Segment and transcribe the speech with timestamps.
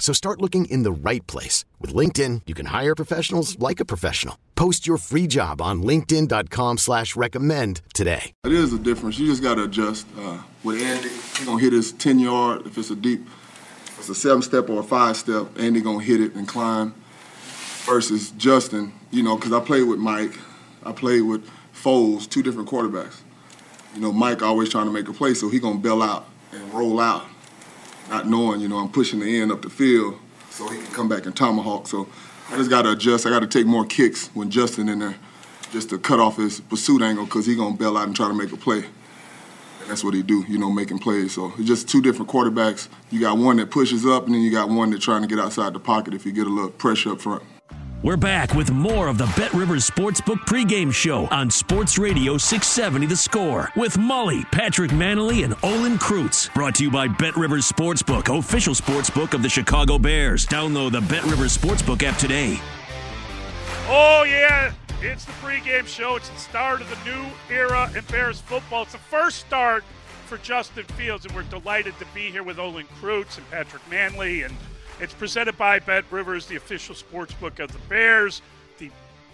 [0.00, 1.64] So start looking in the right place.
[1.78, 4.36] With LinkedIn, you can hire professionals like a professional.
[4.56, 8.32] Post your free job on linkedin.com slash recommend today.
[8.44, 9.18] It is a difference.
[9.18, 10.06] You just got to adjust.
[10.18, 12.66] Uh, with Andy, he's going to hit his 10-yard.
[12.66, 13.26] If it's a deep,
[13.84, 16.94] if it's a seven-step or a five-step, Andy going to hit it and climb.
[17.84, 20.38] Versus Justin, you know, because I played with Mike.
[20.82, 23.20] I played with Foles, two different quarterbacks.
[23.94, 26.26] You know, Mike always trying to make a play, so he going to bail out
[26.52, 27.24] and roll out
[28.10, 30.18] not knowing, you know, I'm pushing the end up the field
[30.50, 31.86] so he can come back and tomahawk.
[31.86, 32.08] So
[32.50, 33.24] I just got to adjust.
[33.24, 35.14] I got to take more kicks when Justin in there
[35.70, 38.26] just to cut off his pursuit angle because he's going to bail out and try
[38.26, 38.78] to make a play.
[38.78, 41.32] And that's what he do, you know, making plays.
[41.32, 42.88] So it's just two different quarterbacks.
[43.10, 45.38] You got one that pushes up, and then you got one that's trying to get
[45.38, 47.44] outside the pocket if you get a little pressure up front.
[48.02, 53.04] We're back with more of the Bet Rivers Sportsbook pregame show on Sports Radio 670
[53.04, 56.50] The Score with Mully, Patrick Mannelly, and Olin Kreutz.
[56.54, 60.46] Brought to you by Bet Rivers Sportsbook, official sportsbook of the Chicago Bears.
[60.46, 62.58] Download the Bet Rivers Sportsbook app today.
[63.86, 64.72] Oh, yeah.
[65.02, 66.16] It's the pregame show.
[66.16, 68.84] It's the start of the new era in Bears football.
[68.84, 69.84] It's the first start
[70.24, 74.46] for Justin Fields, and we're delighted to be here with Olin Kreutz and Patrick Mannelly
[74.46, 74.56] and–
[75.00, 78.42] it's presented by Bet Rivers, the official sports book of the Bears.
[78.78, 78.90] The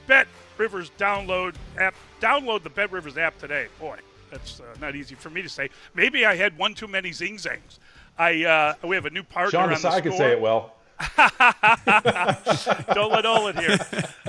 [0.07, 0.27] Bet
[0.59, 1.95] Rivers download app.
[2.21, 3.67] Download the Bet Rivers app today.
[3.79, 3.99] Boy,
[4.31, 5.71] that's uh, not easy for me to say.
[5.95, 7.79] Maybe I had one too many zing zangs.
[8.19, 9.51] I uh, we have a new partner.
[9.51, 10.73] Sean on Desai could say it well.
[12.95, 13.77] Don't let Olin hear.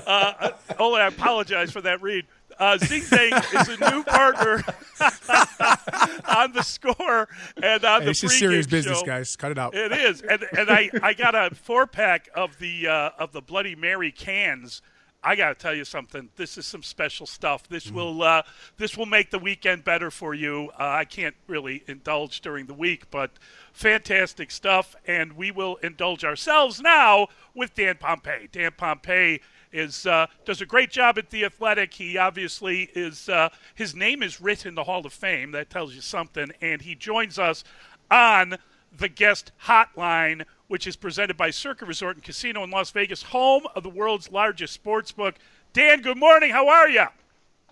[0.05, 2.25] Uh, uh, Olin, I apologize for that read.
[2.59, 4.63] Uh, Zing Zang is a new partner
[6.37, 7.27] on the score
[7.61, 8.71] and on hey, the It's just serious show.
[8.71, 9.35] business, guys.
[9.35, 9.75] Cut it out.
[9.75, 13.41] It is, and and I, I got a four pack of the uh, of the
[13.41, 14.81] Bloody Mary cans.
[15.23, 16.29] I got to tell you something.
[16.35, 17.67] This is some special stuff.
[17.67, 17.93] This mm.
[17.93, 18.43] will uh,
[18.77, 20.69] this will make the weekend better for you.
[20.79, 23.31] Uh, I can't really indulge during the week, but
[23.73, 24.95] fantastic stuff.
[25.05, 28.51] And we will indulge ourselves now with Dan Pompei.
[28.51, 29.41] Dan Pompei
[29.71, 31.93] is uh, does a great job at the Athletic.
[31.93, 35.51] He obviously is uh, his name is written in the Hall of Fame.
[35.51, 36.51] That tells you something.
[36.61, 37.63] And he joins us
[38.09, 38.57] on
[38.97, 43.63] the guest hotline, which is presented by Circa Resort and Casino in Las Vegas, home
[43.75, 45.35] of the world's largest sports book.
[45.73, 46.51] Dan, good morning.
[46.51, 47.05] How are you?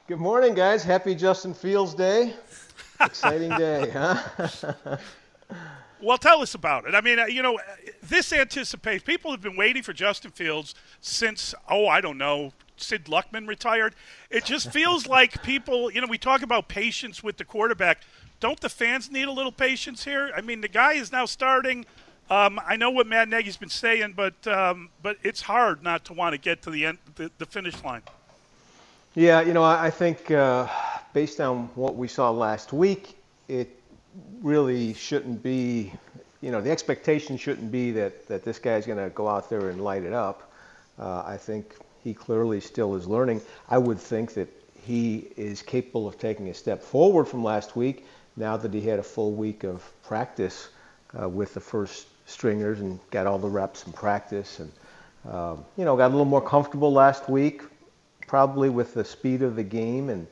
[0.07, 0.83] Good morning, guys.
[0.83, 2.33] Happy Justin Fields Day.
[3.01, 4.97] Exciting day, huh?
[6.01, 6.93] Well, tell us about it.
[6.93, 7.59] I mean, uh, you know,
[8.03, 13.05] this anticipates people have been waiting for Justin Fields since oh, I don't know, Sid
[13.05, 13.95] Luckman retired.
[14.29, 18.01] It just feels like people, you know, we talk about patience with the quarterback.
[18.39, 20.31] Don't the fans need a little patience here?
[20.35, 21.85] I mean, the guy is now starting.
[22.29, 26.13] Um, I know what Matt Nagy's been saying, but um, but it's hard not to
[26.13, 28.01] want to get to the end, the, the finish line.
[29.13, 30.67] Yeah, you know, I think uh,
[31.13, 33.15] based on what we saw last week,
[33.47, 33.74] it
[34.41, 35.91] really shouldn't be,
[36.41, 39.69] you know, the expectation shouldn't be that, that this guy's going to go out there
[39.69, 40.51] and light it up.
[40.97, 43.41] Uh, I think he clearly still is learning.
[43.69, 44.47] I would think that
[44.85, 48.05] he is capable of taking a step forward from last week
[48.37, 50.69] now that he had a full week of practice
[51.19, 54.71] uh, with the first stringers and got all the reps and practice and,
[55.31, 57.63] um, you know, got a little more comfortable last week,
[58.27, 60.27] probably with the speed of the game and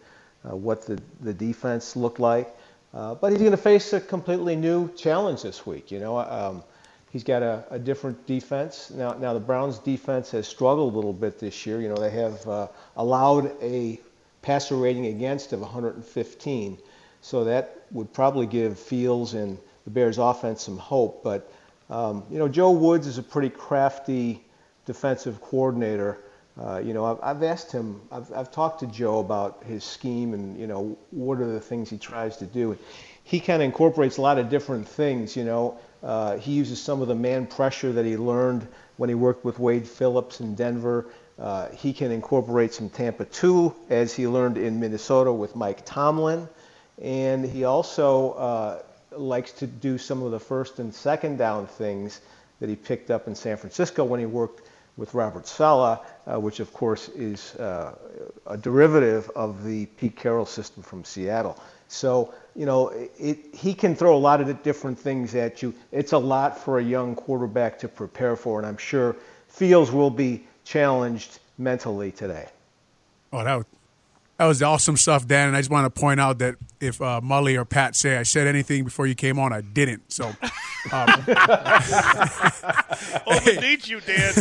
[0.47, 2.55] uh, what the, the defense looked like.
[2.93, 5.91] Uh, but he's going to face a completely new challenge this week.
[5.91, 6.63] You know, um,
[7.11, 9.13] he's got a, a, different defense now.
[9.13, 11.81] Now the Browns' defense has struggled a little bit this year.
[11.81, 13.99] You know, they have uh, allowed a
[14.43, 16.77] passer rating against of 115,
[17.21, 21.23] so that would probably give Fields and the Bears' offense some hope.
[21.23, 21.51] But
[21.89, 24.43] um, you know, Joe Woods is a pretty crafty
[24.85, 26.19] defensive coordinator.
[26.59, 30.33] Uh, you know, I've, I've asked him, I've, I've talked to Joe about his scheme
[30.33, 32.77] and, you know, what are the things he tries to do.
[33.23, 35.79] He kind of incorporates a lot of different things, you know.
[36.03, 38.67] Uh, he uses some of the man pressure that he learned
[38.97, 41.07] when he worked with Wade Phillips in Denver.
[41.39, 46.47] Uh, he can incorporate some Tampa 2 as he learned in Minnesota with Mike Tomlin.
[47.01, 48.81] and he also uh,
[49.17, 52.21] likes to do some of the first and second down things
[52.59, 54.61] that he picked up in San Francisco when he worked
[54.97, 57.95] with Robert Saleh, uh, which of course is uh,
[58.47, 61.57] a derivative of the Pete Carroll system from Seattle.
[61.87, 65.73] So, you know, it, he can throw a lot of different things at you.
[65.91, 69.15] It's a lot for a young quarterback to prepare for, and I'm sure
[69.47, 72.47] Fields will be challenged mentally today.
[73.31, 73.65] Oh, that
[74.37, 75.49] that was awesome stuff, Dan.
[75.49, 78.23] And I just want to point out that if uh, Mully or Pat say I
[78.23, 80.11] said anything before you came on, I didn't.
[80.11, 80.31] So,
[80.91, 81.07] um,
[83.61, 84.33] need you, Dan.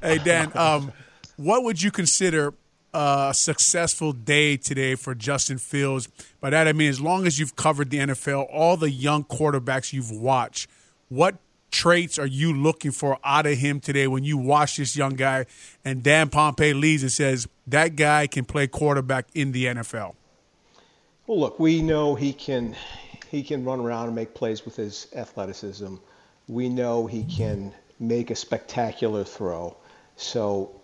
[0.02, 0.92] hey, Dan, um,
[1.36, 2.54] what would you consider
[2.94, 6.08] a successful day today for Justin Fields?
[6.40, 9.92] By that I mean, as long as you've covered the NFL, all the young quarterbacks
[9.92, 10.68] you've watched,
[11.08, 11.36] what
[11.70, 15.46] traits are you looking for out of him today when you watch this young guy
[15.84, 20.14] and Dan Pompei leads and says that guy can play quarterback in the NFL?
[21.26, 22.74] Well, look, we know he can
[23.30, 25.96] he can run around and make plays with his athleticism.
[26.48, 29.76] We know he can make a spectacular throw.
[30.16, 30.80] So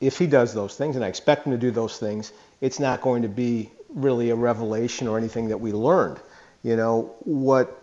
[0.00, 3.00] if he does those things, and I expect him to do those things, it's not
[3.00, 6.20] going to be really a revelation or anything that we learned.
[6.62, 7.82] You know, what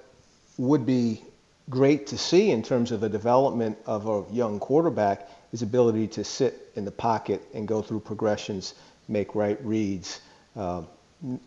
[0.57, 1.23] would be
[1.69, 6.23] great to see in terms of the development of a young quarterback is ability to
[6.23, 8.73] sit in the pocket and go through progressions,
[9.07, 10.21] make right reads.
[10.55, 10.87] Um,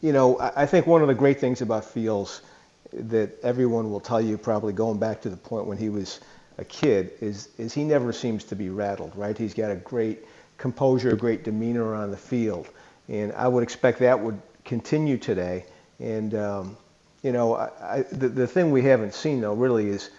[0.01, 2.43] you know, I, I think one of the great things about Fields
[2.93, 6.21] that everyone will tell you, probably going back to the point when he was
[6.59, 9.13] a kid, is is he never seems to be rattled.
[9.15, 9.37] Right?
[9.37, 10.25] He's got a great
[10.57, 12.69] composure, a great demeanor on the field,
[13.09, 15.67] and I would expect that would continue today.
[15.99, 16.77] And um,
[17.27, 20.11] you know, I, I, the, the thing we haven't seen though really is,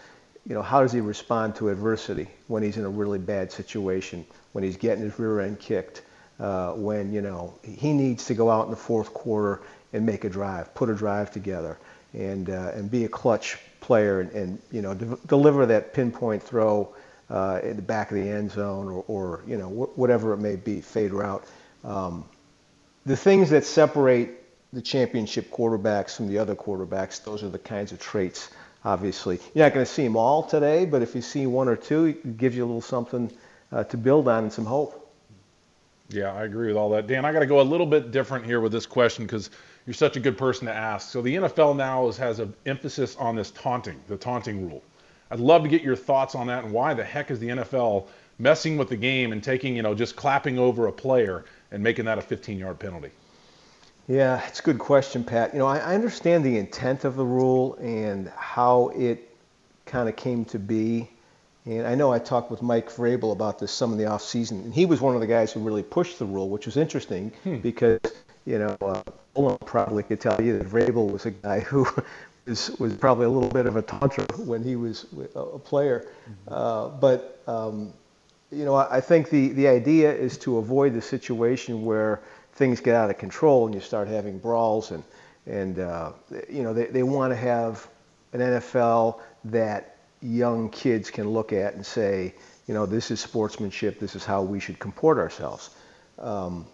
[0.45, 4.25] you know, how does he respond to adversity when he's in a really bad situation,
[4.51, 6.01] when he's getting his rear end kicked,
[6.42, 9.62] uh, when you know he needs to go out in the fourth quarter
[9.94, 11.77] and make a drive, put a drive together,
[12.12, 16.44] and uh, and be a clutch player and, and you know de- deliver that pinpoint
[16.44, 16.94] throw
[17.30, 20.39] uh, in the back of the end zone or, or you know wh- whatever it
[20.39, 21.45] may be, fade route.
[21.86, 22.25] Um,
[23.06, 24.37] the things that separate
[24.73, 27.23] the championship quarterbacks from the other quarterbacks.
[27.23, 28.49] Those are the kinds of traits,
[28.83, 29.39] obviously.
[29.53, 32.05] You're not going to see them all today, but if you see one or two,
[32.05, 33.31] it gives you a little something
[33.71, 35.03] uh, to build on and some hope.
[36.09, 37.07] Yeah, I agree with all that.
[37.07, 39.49] Dan, I got to go a little bit different here with this question because
[39.85, 41.09] you're such a good person to ask.
[41.09, 44.83] So the NFL now is, has an emphasis on this taunting, the taunting rule.
[45.29, 48.07] I'd love to get your thoughts on that and why the heck is the NFL
[48.39, 52.05] messing with the game and taking, you know, just clapping over a player and making
[52.05, 53.11] that a 15-yard penalty?
[54.07, 55.54] Yeah, it's a good question, Pat.
[55.54, 59.36] You know, I, I understand the intent of the rule and how it
[59.86, 61.09] kind of came to be.
[61.65, 64.62] And I know I talked with Mike Vrabel about this some in the off season,
[64.62, 67.31] and he was one of the guys who really pushed the rule, which was interesting
[67.44, 67.57] hmm.
[67.57, 68.00] because
[68.45, 69.04] you know uh,
[69.36, 71.86] Olin probably could tell you that Vrabel was a guy who
[72.45, 76.07] was was probably a little bit of a taunter when he was a player.
[76.30, 76.53] Mm-hmm.
[76.53, 77.92] Uh, but um,
[78.50, 82.21] you know, I, I think the the idea is to avoid the situation where
[82.57, 85.04] things get out of control and you start having brawls and
[85.45, 86.12] and uh,
[86.50, 87.88] you know they, they want to have
[88.33, 92.33] an NFL that young kids can look at and say,
[92.68, 94.00] you know, this is sportsmanship.
[94.00, 95.69] This is how we should comport ourselves.
[96.19, 96.65] Um,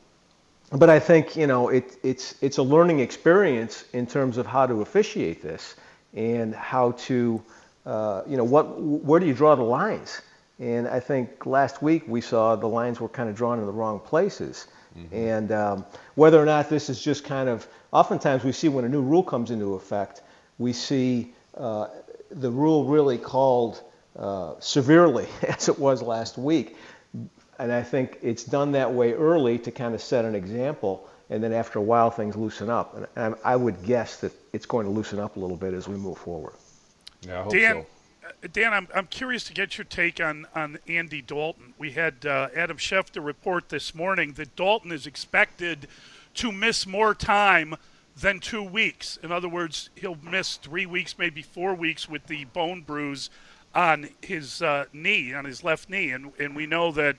[0.71, 4.65] but I think you know it, it's it's a learning experience in terms of how
[4.65, 5.75] to officiate this
[6.15, 7.43] and how to
[7.86, 10.22] uh, you know what where do you draw the lines?
[10.60, 13.72] And I think last week we saw the lines were kind of drawn in the
[13.72, 14.67] wrong places.
[14.97, 15.15] Mm-hmm.
[15.15, 15.85] And um,
[16.15, 19.23] whether or not this is just kind of, oftentimes we see when a new rule
[19.23, 20.21] comes into effect,
[20.57, 21.88] we see uh,
[22.29, 23.81] the rule really called
[24.17, 26.77] uh, severely, as it was last week.
[27.59, 31.43] And I think it's done that way early to kind of set an example, and
[31.43, 32.95] then after a while things loosen up.
[33.15, 35.88] And I, I would guess that it's going to loosen up a little bit as
[35.88, 36.53] we move forward.
[37.21, 37.85] Yeah, I hope Dan, so.
[38.51, 41.73] Dan, I'm, I'm curious to get your take on, on Andy Dalton.
[41.77, 45.88] We had uh, Adam Schefter report this morning that Dalton is expected
[46.35, 47.75] to miss more time
[48.19, 49.17] than two weeks.
[49.23, 53.29] In other words, he'll miss three weeks, maybe four weeks with the bone bruise
[53.73, 56.12] on his uh, knee, on his left knee.
[56.12, 57.15] And, and we know that,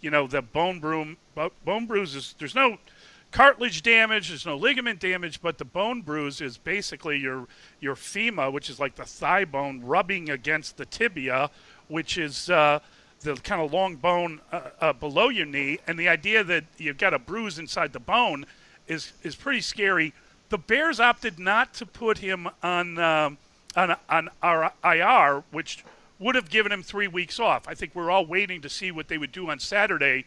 [0.00, 1.16] you know, the bone, bruise,
[1.64, 2.78] bone bruises, there's no–
[3.30, 4.28] cartilage damage.
[4.28, 7.46] There's no ligament damage, but the bone bruise is basically your
[7.80, 11.50] your femur, which is like the thigh bone, rubbing against the tibia,
[11.88, 12.80] which is uh,
[13.20, 15.78] the kind of long bone uh, uh, below your knee.
[15.86, 18.46] And the idea that you've got a bruise inside the bone
[18.86, 20.14] is is pretty scary.
[20.48, 23.38] The Bears opted not to put him on um,
[23.76, 25.84] on on our IR, which
[26.18, 27.68] would have given him three weeks off.
[27.68, 30.24] I think we're all waiting to see what they would do on Saturday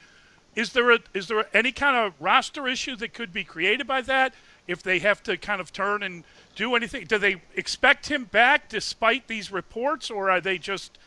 [0.55, 4.01] is there a is there any kind of roster issue that could be created by
[4.01, 4.33] that?
[4.67, 6.23] if they have to kind of turn and
[6.55, 7.03] do anything.
[7.05, 10.97] Do they expect him back despite these reports, or are they just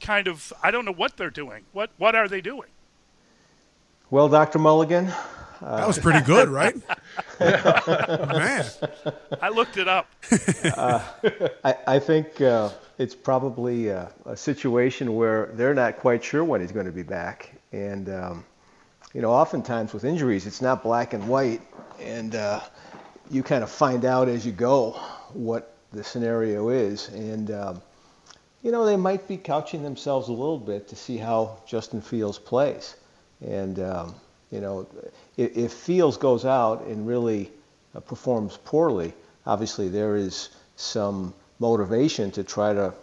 [0.00, 1.64] kind of I don't know what they're doing.
[1.72, 2.68] What what are they doing?
[4.10, 4.58] Well, Dr.
[4.58, 5.06] Mulligan,
[5.60, 6.76] uh, that was pretty good, right?
[7.40, 8.64] Man,
[9.40, 10.08] I looked it up.
[10.76, 11.02] uh,
[11.64, 16.60] I, I, think uh, it's probably a, a, situation where they're not quite sure when
[16.60, 18.44] he's going to be back, and um,
[19.14, 21.62] you know, oftentimes with injuries, it's not black and white,
[22.00, 22.60] and uh,
[23.30, 24.90] you kind of find out as you go
[25.32, 27.80] what the scenario is, and um,
[28.64, 32.38] you know, they might be couching themselves a little bit to see how Justin Fields
[32.38, 32.96] plays.
[33.46, 34.14] And, um,
[34.50, 34.88] you know,
[35.36, 37.52] if, if, Fields goes out and really
[37.94, 39.12] uh, performs poorly,
[39.44, 42.94] obviously there is some motivation to try to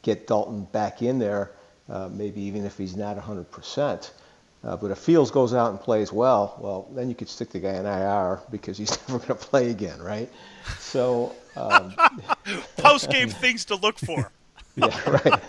[0.00, 1.52] get Dalton back in there,
[1.90, 4.10] uh, maybe even if he's not 100%.
[4.64, 7.60] Uh, but if Fields goes out and plays well, well, then you could stick the
[7.60, 10.30] guy in IR because he's never going to play again, right?
[10.78, 11.94] So, um,
[12.76, 14.30] post game things to look for.
[14.76, 15.42] yeah, right.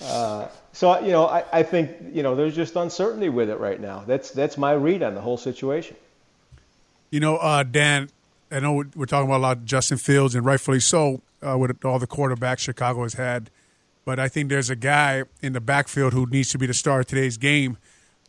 [0.00, 3.80] Uh, so you know, I, I think you know there's just uncertainty with it right
[3.80, 4.04] now.
[4.06, 5.96] That's that's my read on the whole situation.
[7.10, 8.08] You know, uh, Dan,
[8.50, 11.84] I know we're talking about a lot of Justin Fields, and rightfully so, uh, with
[11.84, 13.50] all the quarterbacks Chicago has had.
[14.04, 17.00] But I think there's a guy in the backfield who needs to be the star
[17.00, 17.76] of today's game,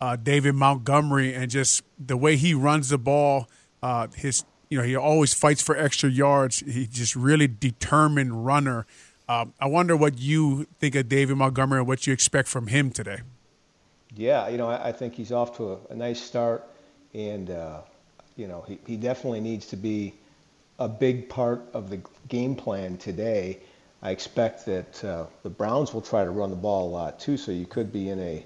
[0.02, 3.48] uh, David Montgomery, and just the way he runs the ball,
[3.84, 6.60] uh, his you know he always fights for extra yards.
[6.60, 8.88] He's just really determined runner.
[9.30, 12.90] Um, I wonder what you think of David Montgomery and what you expect from him
[12.90, 13.20] today.
[14.14, 16.68] Yeah, you know, I, I think he's off to a, a nice start,
[17.14, 17.82] and uh,
[18.36, 20.14] you know, he, he definitely needs to be
[20.80, 23.60] a big part of the game plan today.
[24.02, 27.38] I expect that uh, the Browns will try to run the ball a lot too,
[27.38, 28.44] so you could be in a,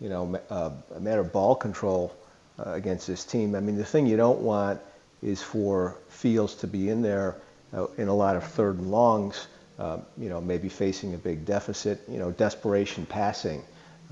[0.00, 2.14] you know, a, a matter of ball control
[2.58, 3.54] uh, against this team.
[3.54, 4.80] I mean, the thing you don't want
[5.22, 7.36] is for Fields to be in there
[7.74, 11.44] uh, in a lot of third and longs um, you know, maybe facing a big
[11.44, 13.62] deficit, you know, desperation passing.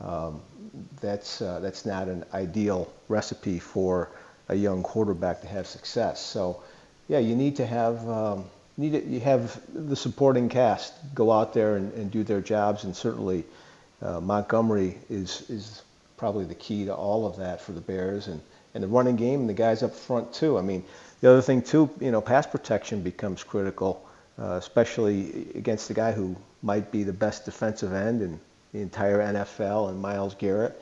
[0.00, 0.40] Um,
[1.00, 4.10] that's, uh, that's not an ideal recipe for
[4.48, 6.20] a young quarterback to have success.
[6.20, 6.62] So,
[7.08, 8.44] yeah, you need to have um,
[8.76, 12.84] need to, you have the supporting cast go out there and, and do their jobs,
[12.84, 13.44] and certainly
[14.02, 15.82] uh, Montgomery is is
[16.16, 18.40] probably the key to all of that for the Bears and,
[18.74, 20.56] and the running game and the guys up front too.
[20.56, 20.82] I mean,
[21.20, 24.06] the other thing too, you know, pass protection becomes critical
[24.38, 28.38] uh, especially against the guy who might be the best defensive end in
[28.72, 30.80] the entire NFL and Myles Garrett.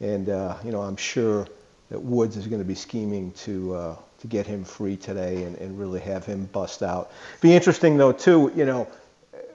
[0.00, 1.46] And uh, you know, I'm sure
[1.90, 5.56] that Woods is going to be scheming to uh, to get him free today and,
[5.56, 7.12] and really have him bust out.
[7.40, 8.50] Be interesting though too.
[8.56, 8.88] You know,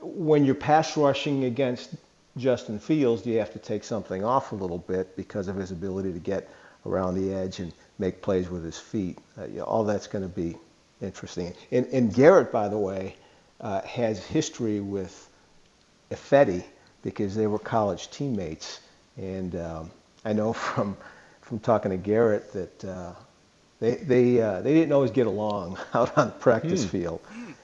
[0.02, 1.96] when you're pass rushing against
[2.38, 6.14] Justin Fields, you have to take something off a little bit because of his ability
[6.14, 6.50] to get
[6.86, 9.18] around the edge and make plays with his feet.
[9.38, 10.56] Uh, you know, all that's going to be
[11.02, 11.54] interesting.
[11.72, 13.16] And, and Garrett, by the way,
[13.62, 15.30] uh, has history with
[16.12, 16.64] Ifedi
[17.02, 18.82] because they were college teammates.
[19.18, 19.92] And um,
[20.26, 20.98] I know from
[21.42, 23.14] from talking to Garrett that uh,
[23.80, 26.90] they they uh, they didn't always get along out on the practice mm.
[26.90, 27.22] field.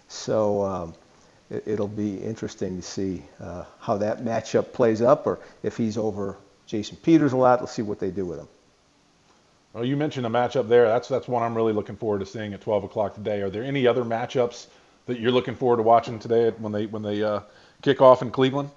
[0.08, 0.94] So um,
[1.50, 5.98] it, will be interesting to see uh, how that matchup plays up, or if he's
[5.98, 7.60] over Jason Peters a lot.
[7.60, 8.48] Let's see what they do with him.
[9.74, 10.88] Well, you mentioned a matchup there.
[10.88, 13.42] That's that's one I'm really looking forward to seeing at 12 o'clock today.
[13.42, 14.68] Are there any other matchups
[15.06, 17.42] that you're looking forward to watching today when they when they uh,
[17.82, 18.70] kick off in Cleveland?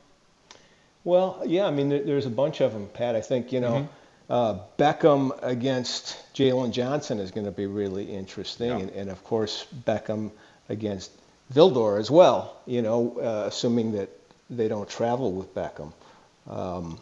[1.04, 3.16] Well, yeah, I mean, there's a bunch of them, Pat.
[3.16, 3.72] I think you know.
[3.72, 3.92] Mm-hmm.
[4.30, 8.76] Uh, Beckham against Jaylon Johnson is going to be really interesting, yeah.
[8.76, 10.30] and, and, of course Beckham
[10.68, 11.10] against
[11.52, 12.56] Vildor as well.
[12.66, 14.10] You know, uh, assuming that
[14.50, 15.92] they don't travel with Beckham.
[16.48, 16.98] Um,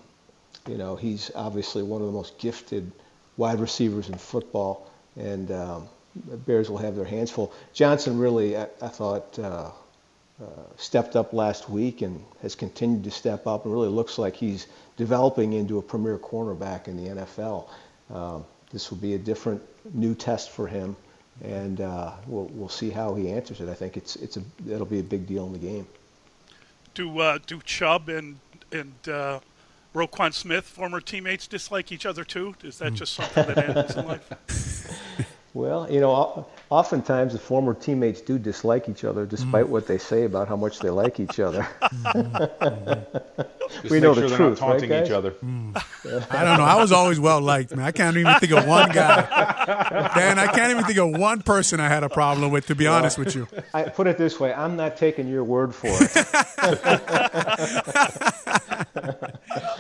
[0.69, 2.91] you know, he's obviously one of the most gifted
[3.37, 5.89] wide receivers in football, and um,
[6.29, 7.53] the Bears will have their hands full.
[7.73, 9.71] Johnson really, I, I thought, uh,
[10.43, 10.45] uh,
[10.77, 14.67] stepped up last week and has continued to step up and really looks like he's
[14.99, 17.69] developing into a premier cornerback in the NFL.
[18.11, 19.63] Um, this will be a different
[19.95, 20.97] new test for him,
[21.43, 23.69] and uh, we'll, we'll see how he answers it.
[23.69, 25.87] I think it's, it's a, it'll be a big deal in the game.
[26.95, 28.39] Do, uh, do Chubb and,
[28.73, 29.41] and uh,
[29.95, 32.55] Roquan Smith, former teammates, dislike each other too?
[32.63, 35.27] Is that just something that happens in life?
[35.57, 39.71] Well, you know, oftentimes the former teammates do dislike each other, despite mm.
[39.71, 41.67] what they say about how much they like each other.
[41.81, 43.89] Mm-hmm.
[43.89, 45.31] we know sure the truth, taunting right, each other.
[45.31, 45.75] Mm.
[46.31, 46.65] I don't know.
[46.65, 47.87] I was always well liked, man.
[47.87, 49.23] I can't even think of one guy.
[50.15, 52.67] Dan, I can't even think of one person I had a problem with.
[52.67, 55.43] To be well, honest with you, I put it this way: I'm not taking your
[55.43, 56.11] word for it.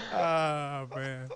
[0.15, 1.29] oh man.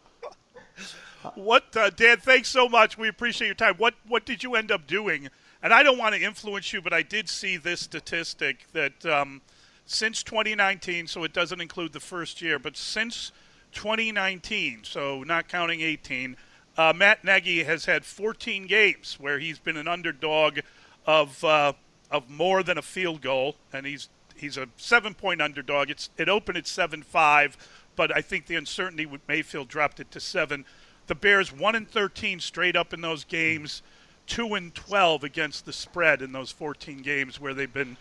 [1.35, 2.19] What, uh, Dan?
[2.19, 2.97] Thanks so much.
[2.97, 3.75] We appreciate your time.
[3.77, 5.29] What What did you end up doing
[5.63, 9.43] and I don't want to influence you, but I did see this statistic that um,
[9.85, 13.33] since 2019, so it doesn't include the first year, but since
[13.73, 16.37] 2019, so not counting 18,
[16.79, 20.61] uh, Matt Nagy has had 14 games where he's been an underdog
[21.07, 21.73] of uh,
[22.11, 25.91] of more than a field goal, and he's he's a seven point underdog.
[25.91, 27.57] It's it opened at seven five,
[27.97, 30.65] but I think the uncertainty with Mayfield dropped it to seven.
[31.07, 33.83] The Bears one and 13 straight up in those games,
[34.27, 37.97] two and 12 against the spread in those 14 games where they've been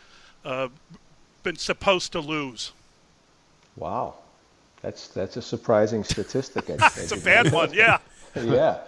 [0.45, 0.69] uh,
[1.43, 2.71] been supposed to lose.
[3.75, 4.15] Wow,
[4.81, 6.65] that's that's a surprising statistic.
[6.69, 7.99] it's a bad one, yeah.
[8.35, 8.79] yeah.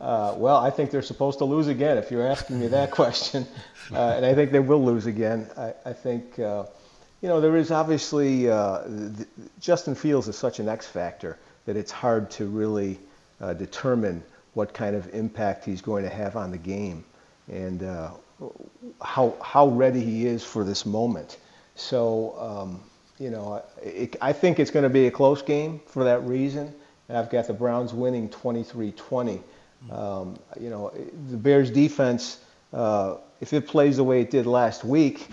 [0.00, 1.98] Uh, well, I think they're supposed to lose again.
[1.98, 3.46] If you're asking me that question,
[3.92, 5.48] uh, and I think they will lose again.
[5.56, 6.64] I, I think uh,
[7.20, 9.26] you know there is obviously uh, the,
[9.60, 12.98] Justin Fields is such an X factor that it's hard to really
[13.40, 14.22] uh, determine
[14.54, 17.04] what kind of impact he's going to have on the game
[17.48, 18.10] and uh,
[19.02, 21.38] how how ready he is for this moment.
[21.74, 22.36] So.
[22.38, 22.80] Um,
[23.20, 26.74] you know, it, I think it's going to be a close game for that reason.
[27.08, 29.42] And I've got the Browns winning 23-20.
[29.90, 30.92] Um, you know,
[31.28, 32.40] the Bears defense,
[32.72, 35.28] uh, if it plays the way it did last week,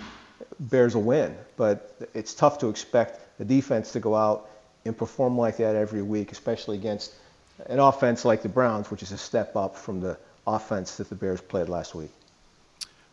[0.60, 1.36] Bears will win.
[1.56, 4.50] But it's tough to expect the defense to go out
[4.84, 7.14] and perform like that every week, especially against
[7.66, 11.16] an offense like the Browns, which is a step up from the offense that the
[11.16, 12.12] Bears played last week.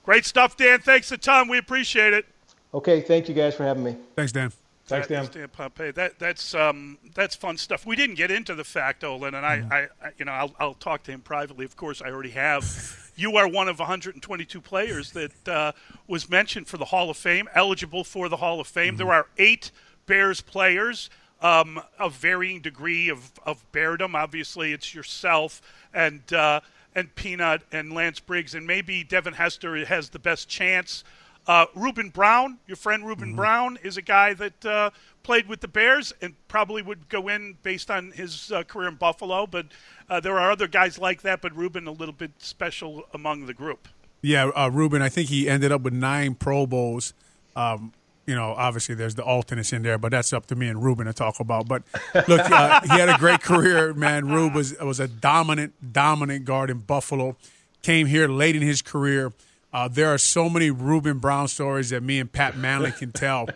[0.04, 0.80] Great stuff, Dan.
[0.80, 1.48] Thanks a ton.
[1.48, 2.26] We appreciate it.
[2.74, 3.96] Okay, thank you guys for having me.
[4.16, 4.52] Thanks, Dan.
[4.86, 5.26] Thanks, Dan.
[5.32, 5.94] Dan Pompei.
[5.94, 7.86] That that's um, that's fun stuff.
[7.86, 9.72] We didn't get into the fact, Olin, and I, mm-hmm.
[9.72, 11.64] I, I, you know, I'll, I'll talk to him privately.
[11.64, 13.12] Of course, I already have.
[13.16, 15.72] you are one of 122 players that uh,
[16.06, 18.88] was mentioned for the Hall of Fame, eligible for the Hall of Fame.
[18.88, 18.96] Mm-hmm.
[18.98, 19.70] There are eight
[20.06, 21.08] Bears players
[21.44, 24.16] um, of varying degree of of beardom.
[24.16, 26.60] Obviously, it's yourself and uh,
[26.94, 31.04] and Peanut and Lance Briggs, and maybe Devin Hester has the best chance.
[31.46, 33.36] Uh, Ruben Brown, your friend Ruben mm-hmm.
[33.36, 34.90] Brown, is a guy that uh,
[35.22, 38.94] played with the Bears and probably would go in based on his uh, career in
[38.94, 39.46] Buffalo.
[39.46, 39.66] But
[40.08, 43.52] uh, there are other guys like that, but Ruben a little bit special among the
[43.52, 43.88] group.
[44.22, 47.12] Yeah, uh, Ruben, I think he ended up with nine Pro Bowls.
[47.54, 47.92] Um,
[48.26, 51.06] you know, obviously there's the alternates in there, but that's up to me and Ruben
[51.06, 51.68] to talk about.
[51.68, 51.82] But
[52.28, 54.28] look, uh, he had a great career, man.
[54.28, 57.36] Ruben was was a dominant, dominant guard in Buffalo.
[57.82, 59.32] Came here late in his career
[59.74, 63.48] uh, there are so many Ruben Brown stories that me and Pat Mannelly can tell,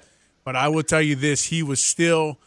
[0.44, 2.38] but I will tell you this: he was still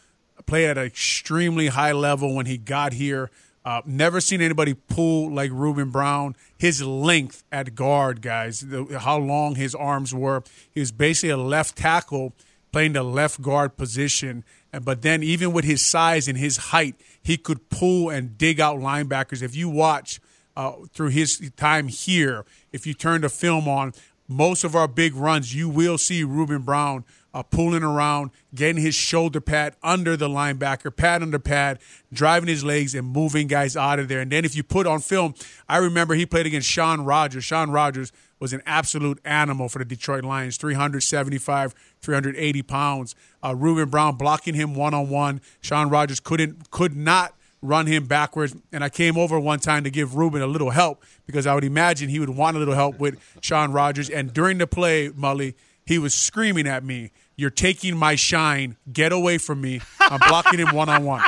[0.44, 3.30] played at an extremely high level when he got here.
[3.64, 6.34] Uh, never seen anybody pull like Ruben Brown.
[6.58, 10.42] His length at guard, guys, the, how long his arms were.
[10.72, 12.32] He was basically a left tackle
[12.72, 14.44] playing the left guard position.
[14.82, 18.78] But then, even with his size and his height, he could pull and dig out
[18.78, 19.42] linebackers.
[19.42, 20.20] If you watch
[20.56, 23.92] uh, through his time here, if you turn the film on,
[24.28, 28.94] most of our big runs, you will see Ruben Brown uh, pulling around, getting his
[28.94, 31.78] shoulder pad under the linebacker, pad under pad,
[32.12, 34.20] driving his legs and moving guys out of there.
[34.20, 35.34] And then if you put on film,
[35.68, 37.44] I remember he played against Shaun Rogers.
[37.44, 43.14] Shaun Rogers was an absolute animal for the Detroit Lions, 375, 380 pounds.
[43.42, 45.40] Uh, Ruben Brown blocking him one on one.
[45.60, 48.54] Shaun Rogers couldn't, could not run him backwards.
[48.72, 51.64] And I came over one time to give Ruben a little help because I would
[51.64, 54.10] imagine he would want a little help with Shaun Rogers.
[54.10, 55.54] And during the play, Mully,
[55.86, 58.76] he was screaming at me, You're taking my shine.
[58.92, 59.80] Get away from me.
[60.00, 61.24] I'm blocking him one on one.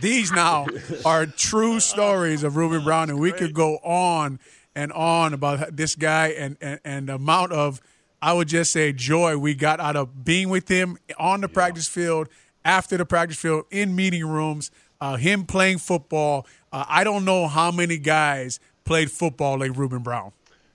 [0.00, 0.66] These now
[1.04, 4.38] are true stories of Ruben Brown, and we could go on
[4.74, 7.80] and on about this guy and, and, and the amount of,
[8.22, 11.54] I would just say, joy we got out of being with him on the yeah.
[11.54, 12.28] practice field
[12.64, 16.46] after the practice field, in meeting rooms, uh, him playing football.
[16.72, 20.32] Uh, I don't know how many guys played football like Ruben Brown.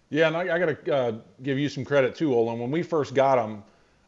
[0.10, 2.60] Yeah, and I, I got to uh, give you some credit too, Olin.
[2.60, 3.64] When we first got him,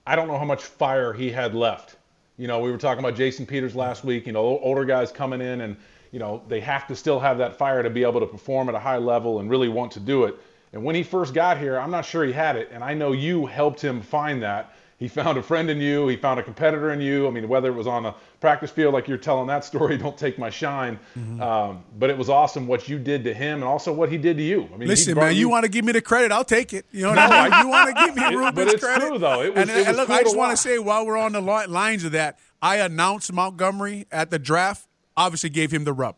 [0.06, 1.98] I don't know how much fire he had left.
[2.38, 4.28] You know, we were talking about Jason Peters last week.
[4.28, 5.76] You know, older guys coming in, and
[6.12, 8.76] you know they have to still have that fire to be able to perform at
[8.76, 10.36] a high level and really want to do it.
[10.74, 13.12] And when he first got here, I'm not sure he had it, and I know
[13.12, 16.08] you helped him find that he found a friend in you.
[16.08, 17.28] He found a competitor in you.
[17.28, 20.18] I mean, whether it was on a practice field, like you're telling that story, don't
[20.18, 21.00] take my shine.
[21.16, 21.40] Mm-hmm.
[21.40, 24.38] Um, but it was awesome what you did to him and also what he did
[24.38, 24.68] to you.
[24.74, 26.32] I mean, listen, man, you, you, want to give me the credit?
[26.32, 26.88] I'll take it.
[26.92, 28.56] You know, no, I, you want to give me Ruben's credit.
[28.56, 29.08] but it's credit?
[29.08, 29.42] True though.
[29.44, 31.18] It was, and, it was and look, cool I just want to say while we're
[31.18, 34.88] on the lines of that, I announced Montgomery at the draft.
[35.16, 36.18] Obviously, gave him the rub.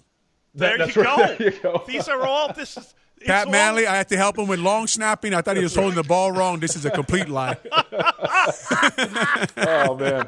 [0.53, 1.17] There, that, you, right.
[1.17, 1.35] go.
[1.43, 1.83] there you go.
[1.85, 2.53] These are all.
[2.53, 2.93] This is
[3.25, 3.53] Pat all...
[3.53, 5.33] Mannelly, I had to help him with long snapping.
[5.33, 6.59] I thought he was holding the ball wrong.
[6.59, 7.57] This is a complete lie.
[9.57, 10.25] oh man,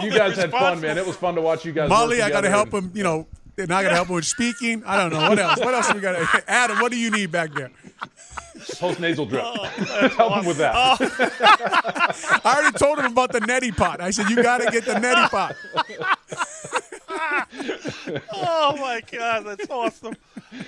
[0.00, 0.98] you guys had fun, man.
[0.98, 1.90] It was fun to watch you guys.
[1.90, 2.90] Mully, I got to help him.
[2.94, 4.82] You know, and I got to help him with speaking.
[4.84, 5.58] I don't know what else.
[5.58, 6.44] What else we got?
[6.48, 7.70] Adam, what do you need back there?
[8.78, 9.44] Post nasal drip.
[10.16, 10.74] Help him with that.
[12.44, 14.00] I already told him about the neti pot.
[14.00, 15.54] I said, you got to get the neti pot.
[18.32, 20.16] oh my god, that's awesome!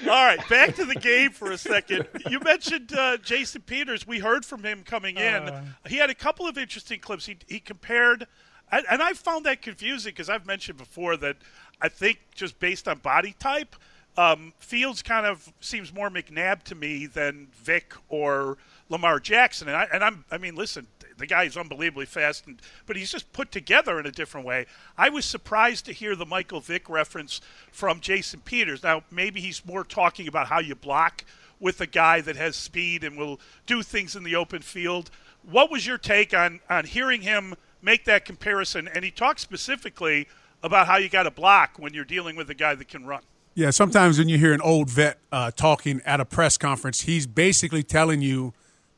[0.03, 2.07] All right, back to the game for a second.
[2.29, 4.07] You mentioned uh, Jason Peters.
[4.07, 5.49] We heard from him coming in.
[5.49, 5.64] Uh.
[5.88, 7.27] he had a couple of interesting clips.
[7.27, 8.27] He he compared,
[8.70, 11.37] and I found that confusing because I've mentioned before that
[11.81, 13.77] I think just based on body type,
[14.16, 19.68] um, Fields kind of seems more McNabb to me than Vick or Lamar Jackson.
[19.68, 20.87] And I and I'm I mean, listen,
[21.20, 24.66] the guy is unbelievably fast, and, but he's just put together in a different way.
[24.98, 28.83] I was surprised to hear the Michael Vick reference from Jason Peters.
[28.83, 31.24] Now, maybe he's more talking about how you block
[31.61, 35.11] with a guy that has speed and will do things in the open field.
[35.48, 38.88] What was your take on, on hearing him make that comparison?
[38.88, 40.26] And he talked specifically
[40.62, 43.22] about how you got to block when you're dealing with a guy that can run.
[43.54, 47.26] Yeah, sometimes when you hear an old vet uh, talking at a press conference, he's
[47.26, 48.54] basically telling you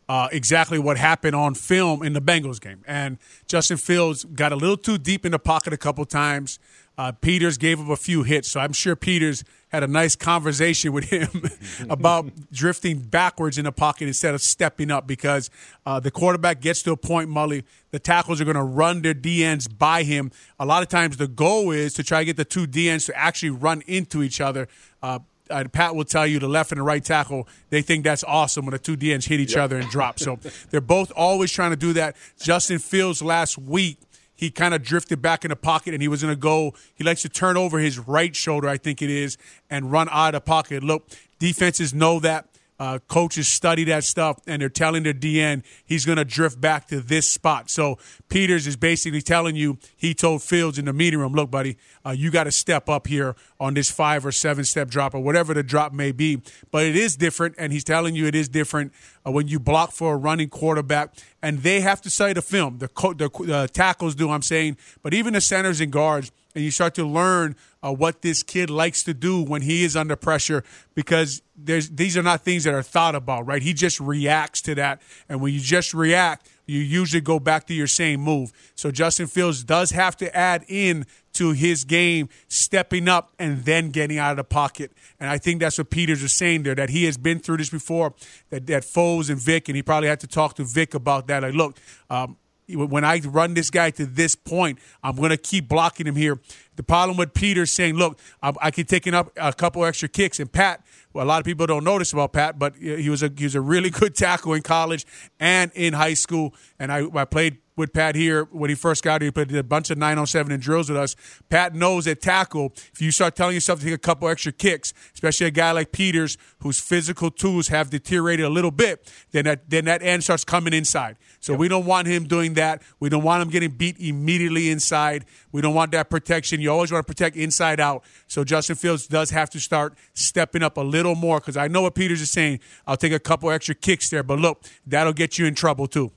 [0.09, 2.83] uh, exactly what happened on film in the Bengals game.
[2.87, 6.59] And Justin Fields got a little too deep in the pocket a couple times.
[6.99, 10.93] Uh, Peters gave him a few hits, so I'm sure Peters had a nice conversation
[10.93, 11.31] with him
[11.91, 15.49] about drifting backwards in the pocket instead of stepping up because
[15.87, 19.15] uh, the quarterback gets to a point, Mully, the tackles are going to run their
[19.15, 20.31] DNs by him.
[20.61, 23.17] A lot of times the goal is to try to get the two DNs to
[23.17, 24.69] actually run into each other.
[25.03, 25.21] Uh,
[25.53, 28.65] uh, Pat will tell you the left and the right tackle, they think that's awesome
[28.65, 29.65] when the two DNs hit each yep.
[29.65, 30.19] other and drop.
[30.19, 30.39] So
[30.71, 32.17] they're both always trying to do that.
[32.41, 33.99] Justin Fields last week,
[34.35, 36.75] he kind of drifted back in the pocket and he was going to go.
[36.95, 39.39] He likes to turn over his right shoulder, I think it is,
[39.71, 40.83] and run out of the pocket.
[40.83, 42.49] Look, defenses know that.
[42.83, 46.89] Uh, coaches study that stuff and they're telling their DN he's going to drift back
[46.89, 47.71] to this spot.
[47.71, 47.97] So
[48.29, 52.11] Peters is basically telling you, he told Fields in the meeting room, look, buddy, uh,
[52.11, 55.55] you got to step up here on this five or seven step drop or whatever
[55.55, 56.43] the drop may be.
[56.73, 58.93] But it is different, and he's telling you it is different
[59.25, 62.79] uh, when you block for a running quarterback, and they have to study the film.
[62.79, 66.71] The, co- the tackles do, I'm saying, but even the centers and guards, and you
[66.71, 70.65] start to learn uh, what this kid likes to do when he is under pressure
[70.95, 73.63] because there's these are not things that are thought about, right?
[73.63, 77.75] He just reacts to that, and when you just react, you usually go back to
[77.75, 78.53] your same move.
[78.75, 83.91] So Justin Fields does have to add in to his game, stepping up and then
[83.91, 84.93] getting out of the pocket.
[85.19, 87.71] And I think that's what Peters is saying there, that he has been through this
[87.71, 88.15] before,
[88.51, 91.43] that, that Foles and Vick, and he probably had to talk to Vick about that.
[91.43, 91.79] Like, look,
[92.11, 92.37] um,
[92.77, 96.41] when I run this guy to this point, I'm going to keep blocking him here.
[96.77, 100.41] The problem with Peter saying, look, I, I can take up a couple extra kicks.
[100.41, 103.31] And Pat, well, a lot of people don't notice about Pat, but he was a
[103.37, 105.07] he was a really good tackle in college
[105.39, 106.55] and in high school.
[106.83, 109.29] And I, I played with Pat here when he first got here.
[109.29, 111.15] He played a bunch of 907 and drills with us.
[111.49, 114.93] Pat knows at tackle, if you start telling yourself to take a couple extra kicks,
[115.15, 119.71] especially a guy like Peters, whose physical tools have deteriorated a little bit, then that
[119.71, 121.19] then that end starts coming inside.
[121.39, 121.61] So yep.
[121.61, 122.83] we don't want him doing that.
[122.99, 125.25] We don't want him getting beat immediately inside.
[125.53, 126.61] We don't want that protection.
[126.61, 128.03] You always want to protect inside out.
[128.27, 131.83] So Justin Fields does have to start stepping up a little more because I know
[131.83, 132.59] what Peters is saying.
[132.89, 136.11] I'll take a couple extra kicks there, but look, that'll get you in trouble too.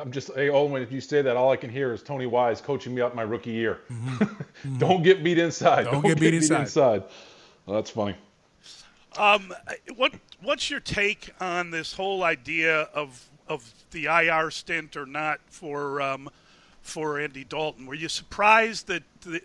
[0.00, 2.60] I'm just, hey, Owen, if you say that, all I can hear is Tony Wise
[2.60, 3.80] coaching me up my rookie year.
[3.90, 4.78] Mm-hmm.
[4.78, 5.84] Don't get beat inside.
[5.84, 6.62] Don't, Don't get, beat, inside.
[6.62, 7.04] inside.
[7.66, 8.16] Well, that's funny.
[9.16, 9.52] Um,
[9.96, 15.40] what what's your take on this whole idea of of the IR stint or not
[15.46, 16.30] for um,
[16.80, 17.86] for Andy Dalton?
[17.86, 19.02] Were you surprised that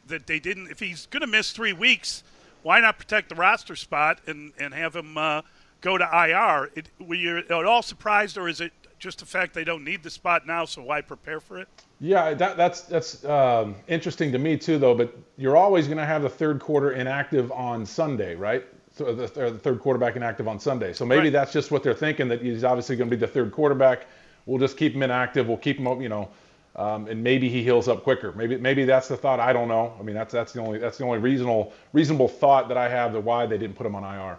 [0.07, 0.67] that they didn't?
[0.67, 2.23] If he's going to miss three weeks,
[2.61, 5.41] why not protect the roster spot and and have him uh,
[5.81, 6.71] go to IR?
[6.75, 10.03] It, were you at all surprised, or is it just the fact they don't need
[10.03, 11.67] the spot now, so why prepare for it?
[11.99, 14.95] Yeah, that, that's that's um, interesting to me too, though.
[14.95, 18.65] But you're always going to have the third quarter inactive on Sunday, right?
[18.95, 20.93] So the, the, third quarterback inactive on Sunday.
[20.93, 21.33] So maybe right.
[21.33, 24.07] that's just what they're thinking that he's obviously going to be the third quarterback.
[24.45, 25.47] We'll just keep him inactive.
[25.47, 26.29] We'll keep him, up, you know,
[26.77, 28.31] um, and maybe he heals up quicker.
[28.33, 29.39] Maybe maybe that's the thought.
[29.39, 29.93] I don't know.
[29.99, 33.13] I mean, that's that's the only that's the only reasonable reasonable thought that I have
[33.13, 34.37] that why they didn't put him on IR.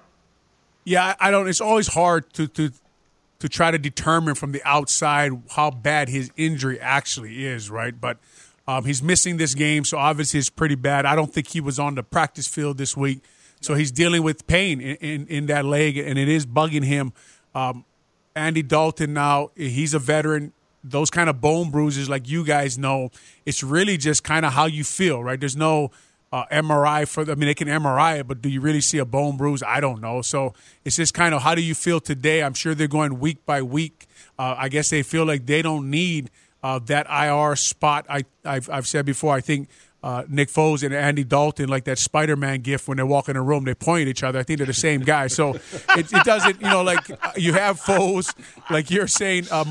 [0.85, 1.49] Yeah, I don't.
[1.49, 2.73] It's always hard to to
[3.39, 7.99] to try to determine from the outside how bad his injury actually is, right?
[7.99, 8.19] But
[8.67, 11.07] um, he's missing this game, so obviously it's pretty bad.
[11.07, 13.23] I don't think he was on the practice field this week,
[13.61, 17.13] so he's dealing with pain in, in, in that leg, and it is bugging him.
[17.55, 17.85] Um,
[18.35, 20.53] Andy Dalton now, he's a veteran.
[20.83, 23.11] Those kind of bone bruises, like you guys know,
[23.45, 25.39] it's really just kind of how you feel, right?
[25.39, 25.91] There's no
[26.37, 27.23] uh, MRI for.
[27.23, 29.63] I mean, they can MRI it, but do you really see a bone bruise?
[29.63, 30.21] I don't know.
[30.21, 30.53] So
[30.85, 32.43] it's just kind of how do you feel today?
[32.43, 34.07] I'm sure they're going week by week.
[34.39, 36.31] Uh, I guess they feel like they don't need
[36.63, 38.05] uh, that IR spot.
[38.11, 39.35] I I've, I've, said before.
[39.35, 39.71] I think
[40.03, 43.37] uh, Nick Foles and Andy Dalton, like that Spider Man gif when they walk in
[43.37, 44.39] a room, they point at each other.
[44.39, 45.29] I think they're the same guy.
[45.29, 45.55] So
[45.97, 48.35] it, it doesn't, you know, like uh, you have Foles,
[48.69, 49.65] like you're saying, uh.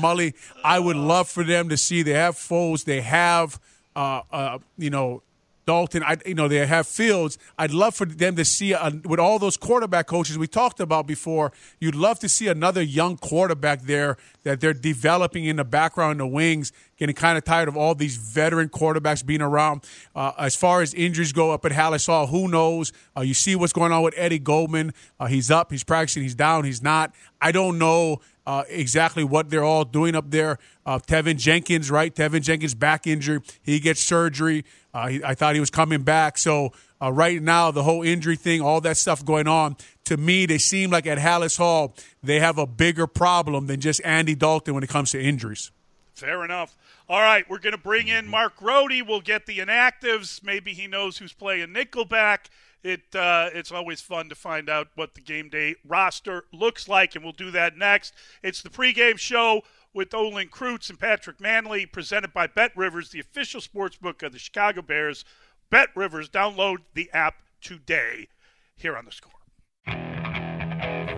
[0.64, 3.60] I would love for them to see they have Foles, they have,
[3.94, 5.22] uh, uh, you know,
[5.66, 7.38] Dalton, I, you know, they have Fields.
[7.58, 11.06] I'd love for them to see, a, with all those quarterback coaches we talked about
[11.06, 16.12] before, you'd love to see another young quarterback there that they're developing in the background
[16.12, 19.84] in the wings, getting kind of tired of all these veteran quarterbacks being around.
[20.14, 22.92] Uh, as far as injuries go up at Halas Hall, who knows?
[23.16, 24.94] Uh, you see what's going on with Eddie Goldman.
[25.18, 27.12] Uh, he's up, he's practicing, he's down, he's not.
[27.42, 30.58] I don't know uh, exactly what they're all doing up there.
[30.84, 32.14] Uh, Teven Jenkins, right?
[32.14, 33.40] Teven Jenkins back injury.
[33.62, 34.64] He gets surgery.
[34.94, 36.38] Uh, he, I thought he was coming back.
[36.38, 40.46] So uh, right now, the whole injury thing, all that stuff going on, to me,
[40.46, 44.74] they seem like at Halas Hall they have a bigger problem than just Andy Dalton
[44.74, 45.72] when it comes to injuries.
[46.14, 46.76] Fair enough.
[47.08, 48.90] All right, we're going to bring in Mark Grote.
[49.06, 50.42] We'll get the inactives.
[50.42, 52.46] Maybe he knows who's playing Nickelback.
[52.86, 57.16] It uh, it's always fun to find out what the game day roster looks like,
[57.16, 58.14] and we'll do that next.
[58.44, 63.18] It's the pregame show with Olin Kreutz and Patrick Mannelly, presented by Bet Rivers, the
[63.18, 65.24] official sports book of the Chicago Bears.
[65.68, 68.28] Bet Rivers, download the app today.
[68.76, 69.32] Here on the score.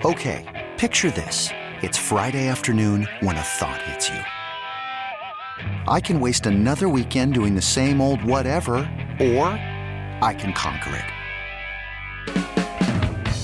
[0.07, 1.51] Okay, picture this:
[1.83, 4.23] it's Friday afternoon when a thought hits you.
[5.87, 8.79] I can waste another weekend doing the same old whatever,
[9.21, 9.49] or
[10.23, 11.18] I can conquer it.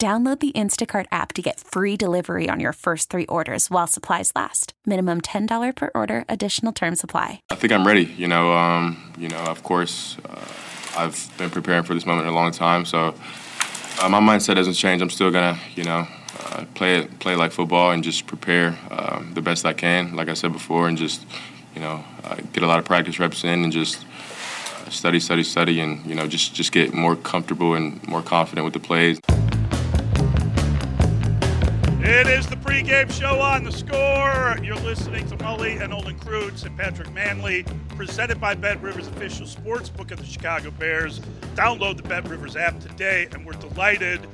[0.00, 4.30] Download the Instacart app to get free delivery on your first three orders while supplies
[4.36, 4.72] last.
[4.86, 7.42] Minimum $10 per order, additional term supply.
[7.50, 8.04] I think I'm ready.
[8.04, 10.40] You know, um, you know, of course, uh,
[10.96, 13.12] I've been preparing for this moment a long time, so
[14.00, 15.02] uh, my mindset hasn't changed.
[15.02, 16.06] I'm still gonna, you know,
[16.44, 20.28] uh, play it, play like football and just prepare um, the best I can, like
[20.28, 21.26] I said before, and just,
[21.74, 24.06] you know, uh, get a lot of practice reps in and just
[24.86, 28.64] uh, study, study, study, and you know, just just get more comfortable and more confident
[28.64, 29.18] with the plays.
[32.00, 34.56] It is the pregame show on the score.
[34.62, 39.46] You're listening to Mully and Olin Kreutz and Patrick Mannelly, presented by Bet Rivers official
[39.46, 41.18] sports book of the Chicago Bears.
[41.56, 44.24] Download the Bet Rivers app today, and we're delighted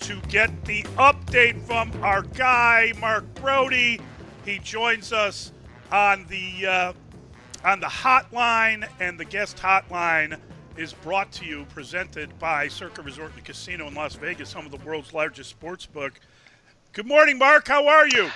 [0.00, 4.00] to get the update from our guy Mark Grote.
[4.44, 5.52] He joins us
[5.92, 6.92] on the uh,
[7.64, 10.40] on the hotline, and the guest hotline
[10.76, 14.72] is brought to you, presented by Circa Resort and Casino in Las Vegas, home of
[14.72, 16.18] the world's largest sports book.
[16.94, 17.68] Good morning, Mark.
[17.68, 18.30] How are you?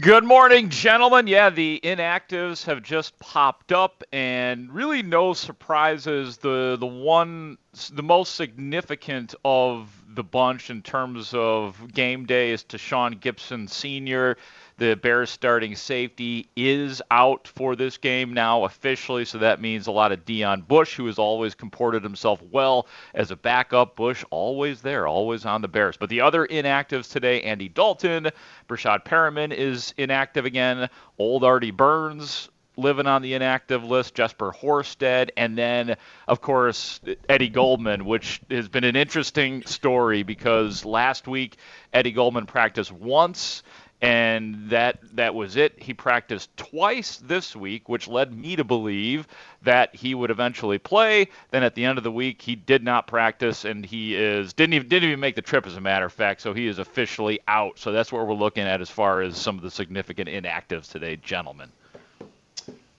[0.00, 1.26] Good morning, gentlemen.
[1.26, 6.38] Yeah, the inactives have just popped up, and really no surprises.
[6.38, 7.58] The the one,
[7.92, 14.38] the most significant of the bunch in terms of game day is Tashaun Gipson Sr.
[14.76, 19.92] The Bears starting safety is out for this game now officially, so that means a
[19.92, 23.94] lot of Deon Bush, who has always comported himself well as a backup.
[23.94, 25.96] Bush always there, always on the Bears.
[25.96, 28.30] But the other inactives today, Andy Dalton,
[28.68, 30.88] Breshad Perriman is inactive again.
[31.18, 37.48] Old Artie Burns living on the inactive list, Jesper Horsted, and then, of course, Eddie
[37.48, 41.56] Goldman, which has been an interesting story because last week
[41.92, 43.62] Eddie Goldman practiced once
[44.04, 45.82] and that that was it.
[45.82, 49.26] He practiced twice this week, which led me to believe
[49.62, 51.28] that he would eventually play.
[51.52, 54.74] Then at the end of the week, he did not practice, and he is didn't
[54.74, 56.42] even didn't even make the trip, as a matter of fact.
[56.42, 57.78] So he is officially out.
[57.78, 61.16] So that's what we're looking at as far as some of the significant inactives today,
[61.16, 61.72] gentlemen.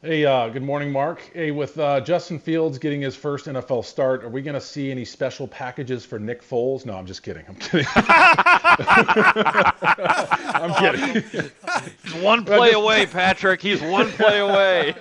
[0.05, 1.31] Hey, uh, good morning, Mark.
[1.33, 4.91] Hey, with uh, Justin Fields getting his first NFL start, are we going to see
[4.91, 6.85] any special packages for Nick Foles?
[6.85, 7.43] No, I'm just kidding.
[7.47, 7.87] I'm kidding.
[10.53, 11.23] I'm kidding.
[12.03, 13.63] He's one play away, Patrick.
[13.63, 14.93] He's one play away.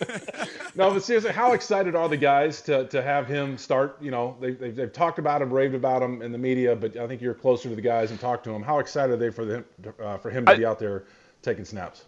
[0.76, 3.98] no, but seriously, how excited are the guys to, to have him start?
[4.00, 6.96] You know, they, they've, they've talked about him, raved about him in the media, but
[6.96, 8.62] I think you're closer to the guys and talk to him.
[8.62, 9.62] How excited are they for, the,
[10.02, 11.04] uh, for him to be out there
[11.42, 12.06] taking snaps?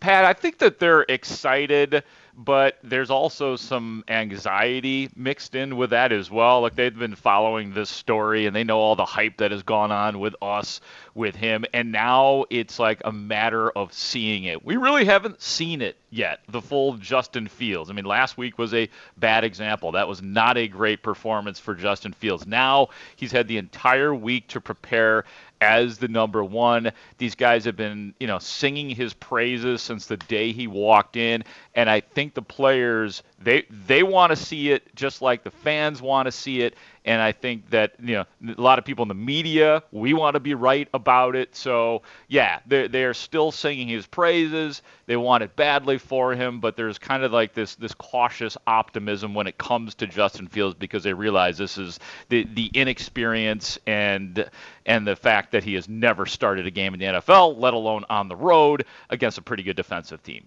[0.00, 2.02] Pat, I think that they're excited,
[2.42, 6.62] but there's also some anxiety mixed in with that as well.
[6.62, 9.92] Like they've been following this story and they know all the hype that has gone
[9.92, 10.80] on with us,
[11.14, 14.64] with him, and now it's like a matter of seeing it.
[14.64, 17.90] We really haven't seen it yet, the full Justin Fields.
[17.90, 19.92] I mean, last week was a bad example.
[19.92, 22.46] That was not a great performance for Justin Fields.
[22.46, 25.26] Now he's had the entire week to prepare
[25.60, 26.90] as the number one.
[27.18, 31.44] These guys have been, you know, singing his praises since the day he walked in,
[31.74, 32.00] and I
[32.30, 36.32] think the players they they want to see it just like the fans want to
[36.32, 39.82] see it, and I think that you know a lot of people in the media
[39.90, 41.56] we want to be right about it.
[41.56, 44.82] So yeah, they they are still singing his praises.
[45.06, 49.34] They want it badly for him, but there's kind of like this this cautious optimism
[49.34, 54.48] when it comes to Justin Fields because they realize this is the the inexperience and
[54.86, 58.04] and the fact that he has never started a game in the NFL, let alone
[58.10, 60.46] on the road against a pretty good defensive team.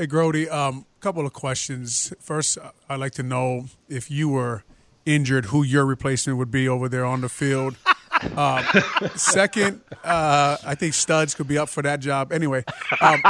[0.00, 2.14] Hey, Grody, a um, couple of questions.
[2.20, 2.56] First,
[2.88, 4.64] I'd like to know if you were
[5.04, 7.76] injured, who your replacement would be over there on the field.
[8.34, 8.62] Uh,
[9.14, 12.32] second, uh, I think Studs could be up for that job.
[12.32, 12.64] Anyway,
[13.02, 13.20] um,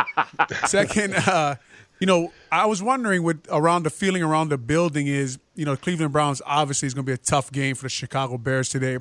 [0.67, 1.57] second, uh,
[1.99, 5.41] you know, I was wondering what around the feeling around the building is.
[5.57, 8.39] You know, Cleveland Browns obviously is going to be a tough game for the Chicago
[8.39, 8.99] Bears today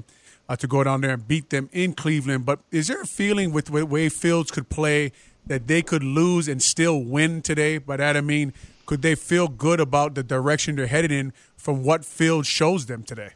[0.49, 2.47] uh, to go down there and beat them in Cleveland.
[2.47, 5.12] But is there a feeling with the way Fields could play
[5.47, 7.78] that they could lose and still win today?
[7.78, 8.54] By that I mean,
[8.86, 13.04] could they feel good about the direction they're headed in from what Fields shows them
[13.04, 13.32] today?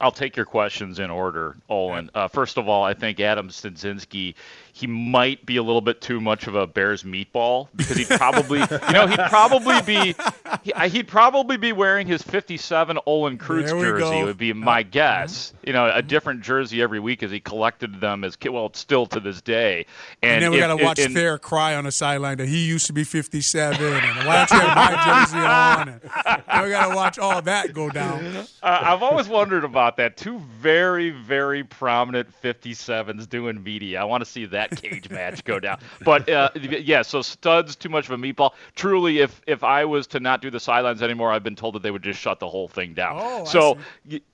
[0.00, 2.10] I'll take your questions in order, Olin.
[2.14, 4.34] Uh, first of all, I think Adam Studzinski
[4.78, 8.60] he might be a little bit too much of a Bears meatball because he'd probably,
[8.70, 10.14] you know, he'd probably be,
[10.62, 14.00] he, would probably be wearing his 57 Olin Kreutz jersey.
[14.00, 14.26] Go.
[14.26, 15.52] Would be my guess.
[15.64, 19.18] You know, a different jersey every week as he collected them as well, still to
[19.18, 19.86] this day.
[20.22, 22.86] And, then we got to watch and, Fair cry on the sideline that he used
[22.86, 26.00] to be 57 and why don't you have my jersey on?
[26.46, 28.24] And we got to watch all that go down.
[28.36, 30.16] Uh, I've always wondered about that.
[30.16, 34.00] Two very, very prominent 57s doing media.
[34.00, 35.78] I want to see that that cage match go down.
[36.04, 38.52] But uh, yeah, so studs too much of a meatball.
[38.74, 41.82] Truly, if if I was to not do the sidelines anymore, I've been told that
[41.82, 43.16] they would just shut the whole thing down.
[43.18, 43.78] Oh, so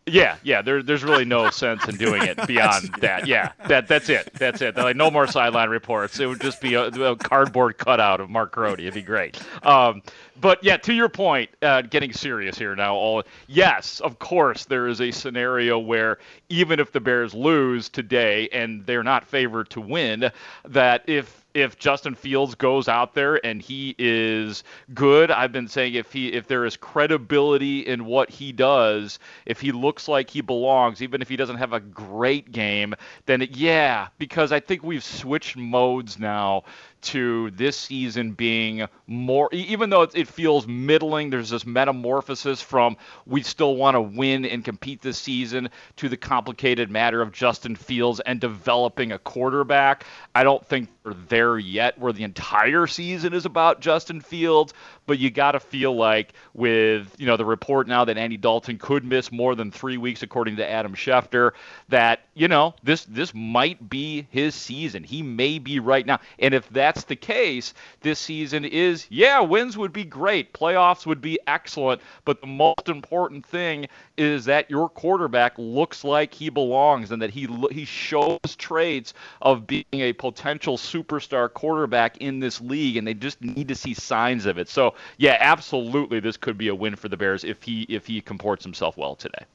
[0.06, 3.26] yeah, yeah, there, there's really no sense in doing it beyond that.
[3.26, 4.30] Yeah, that that's it.
[4.34, 4.74] That's it.
[4.74, 6.20] They're like no more sideline reports.
[6.20, 8.80] It would just be a, a cardboard cutout of Mark Grote.
[8.80, 9.40] It'd be great.
[9.62, 10.02] Um,
[10.40, 12.94] but yeah, to your point, uh, getting serious here now.
[12.94, 18.48] All yes, of course, there is a scenario where even if the Bears lose today
[18.50, 20.30] and they're not favored to win,
[20.66, 25.94] that if if Justin Fields goes out there and he is good, I've been saying
[25.94, 30.40] if he if there is credibility in what he does, if he looks like he
[30.40, 32.94] belongs, even if he doesn't have a great game,
[33.26, 36.64] then yeah, because I think we've switched modes now
[37.04, 43.42] to this season being more, even though it feels middling, there's this metamorphosis from we
[43.42, 48.20] still want to win and compete this season to the complicated matter of Justin Fields
[48.20, 50.04] and developing a quarterback.
[50.34, 54.72] I don't think we're there yet where the entire season is about Justin Fields,
[55.06, 58.78] but you got to feel like with, you know, the report now that Andy Dalton
[58.78, 61.52] could miss more than three weeks, according to Adam Schefter,
[61.90, 65.04] that, you know, this, this might be his season.
[65.04, 66.20] He may be right now.
[66.38, 71.06] And if that that's the case, this season is yeah, wins would be great, playoffs
[71.06, 76.50] would be excellent, but the most important thing is that your quarterback looks like he
[76.50, 82.60] belongs and that he he shows traits of being a potential superstar quarterback in this
[82.60, 84.68] league, and they just need to see signs of it.
[84.68, 88.20] So yeah, absolutely, this could be a win for the Bears if he if he
[88.20, 89.46] comports himself well today.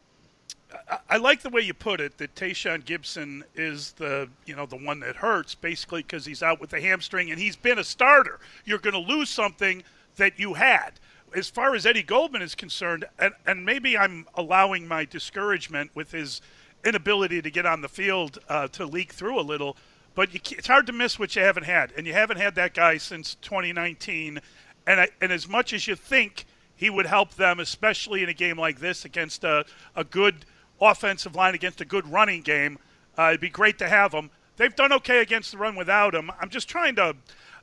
[1.10, 4.76] I like the way you put it that Tashaun Gipson is the you know the
[4.76, 8.40] one that hurts basically because he's out with the hamstring and he's been a starter.
[8.66, 9.84] You're going to lose something
[10.18, 10.92] that you had.
[11.36, 16.12] As far as Eddie Goldman is concerned, and, and maybe I'm allowing my discouragement with
[16.12, 16.42] his
[16.84, 19.78] inability to get on the field uh, to leak through a little,
[20.16, 22.74] but you, it's hard to miss what you haven't had, and you haven't had that
[22.74, 24.40] guy since 2019.
[24.88, 26.46] And I, and as much as you think
[26.76, 29.66] he would help them, especially in a game like this against a,
[29.96, 30.46] a good
[30.82, 32.78] offensive line against a good running game.
[33.18, 34.30] Uh, it'd be great to have him.
[34.58, 36.32] They've done okay against the run without him.
[36.40, 37.16] I'm just trying to,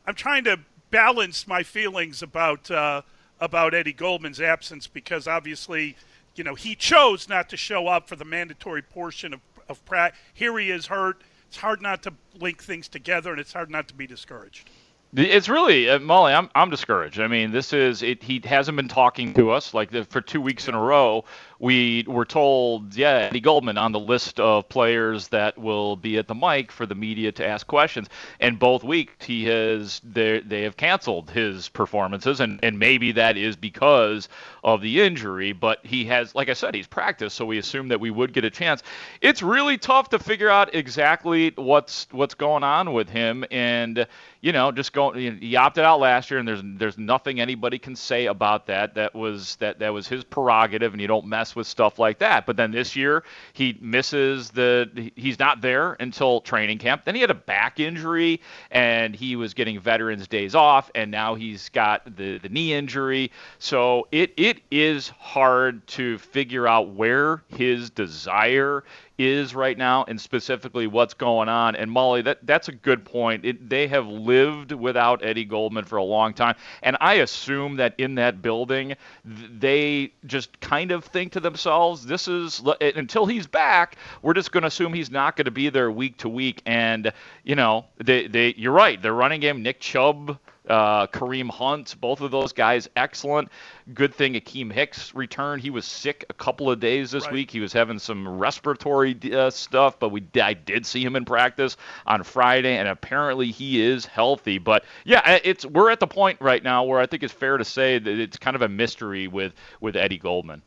[0.07, 0.59] I'm trying to
[0.91, 3.03] balance my feelings about uh,
[3.41, 5.97] about Eddie Goldman's absence because obviously,
[6.37, 10.21] you know, he chose not to show up for the mandatory portion of of practice.
[10.35, 11.23] Here he is hurt.
[11.49, 14.71] It's hard not to link things together, and it's hard not to be discouraged.
[15.15, 16.37] It's really uh, Mully.
[16.37, 17.21] I'm I'm discouraged.
[17.21, 18.23] I mean, this is it.
[18.23, 21.25] He hasn't been talking to us like the, for two weeks in a row
[21.59, 26.29] we were told, yeah, Eddie Goldman on the list of players that will be at
[26.29, 28.09] the mic for the media to ask questions.
[28.41, 33.57] And both weeks he has they have canceled his performances, and and maybe that is
[33.57, 34.29] because
[34.63, 35.53] of the injury.
[35.53, 38.45] But he has, like I said, he's practiced, so we assume that we would get
[38.45, 38.83] a chance.
[39.21, 44.07] It's really tough to figure out exactly what's what's going on with him, and
[44.41, 45.39] you know, just going.
[45.39, 48.95] He opted out last year, and there's there's nothing anybody can say about that.
[48.95, 52.19] That was that that was his prerogative, and you don't mess mess with stuff like
[52.19, 52.47] that.
[52.47, 53.23] But then this year
[53.53, 57.05] he misses the he's not there until training camp.
[57.05, 58.41] Then he had a back injury
[58.71, 63.31] and he was getting veterans days off and now he's got the the knee injury.
[63.59, 68.85] So it it is hard to figure out where his desire
[69.19, 71.77] is right now and specifically what's going on.
[71.77, 73.45] And Mully, that that's a good point.
[73.45, 77.95] It, they have lived without Eddie Goldman for a long time, and I assume that
[77.99, 78.95] in that building,
[79.25, 83.97] they just kind of think to themselves, "This is until he's back.
[84.23, 87.13] We're just going to assume he's not going to be there week to week." And
[87.45, 89.01] you know, they they you're right.
[89.01, 90.39] Their running game, Nick Chubb
[90.69, 93.49] uh, Kareem Hunt, both of those guys, excellent.
[93.95, 95.63] Good thing Akiem Hicks returned.
[95.63, 97.33] He was sick a couple of days this right.
[97.33, 97.51] week.
[97.51, 101.77] He was having some respiratory uh, stuff, but we I did see him in practice
[102.07, 104.59] on Friday, and apparently he is healthy.
[104.59, 107.65] But yeah, it's we're at the point right now where I think it's fair to
[107.65, 110.63] say that it's kind of a mystery with with Eddie Goldman.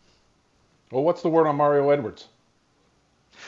[0.91, 2.28] Well, what's the word on Mario Edwards?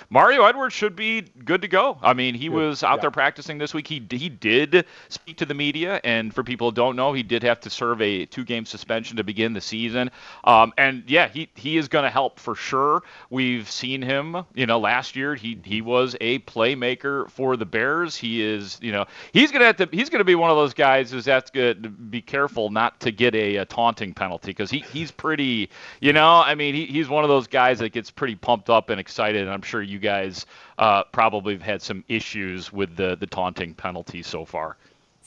[0.09, 1.97] Mario Edwards should be good to go.
[2.01, 3.01] I mean, he was out yeah.
[3.01, 3.87] there practicing this week.
[3.87, 7.43] He he did speak to the media, and for people who don't know, he did
[7.43, 10.11] have to serve a two-game suspension to begin the season.
[10.43, 13.03] Um, and yeah, he he is going to help for sure.
[13.29, 14.45] We've seen him.
[14.53, 18.15] You know, last year he he was a playmaker for the Bears.
[18.15, 18.77] He is.
[18.81, 19.89] You know, he's going to have to.
[19.91, 23.11] He's going to be one of those guys who's has to be careful not to
[23.11, 25.69] get a, a taunting penalty because he he's pretty.
[25.99, 28.89] You know, I mean, he, he's one of those guys that gets pretty pumped up
[28.89, 29.41] and excited.
[29.41, 30.45] And I'm sure you guys
[30.77, 34.77] uh, probably have had some issues with the the taunting penalty so far.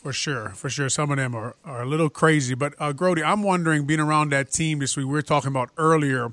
[0.04, 0.90] For sure, for sure.
[0.90, 2.54] Some of them are, are a little crazy.
[2.54, 5.70] But uh, Grote, I'm wondering, being around that team this week, we were talking about
[5.78, 6.30] earlier,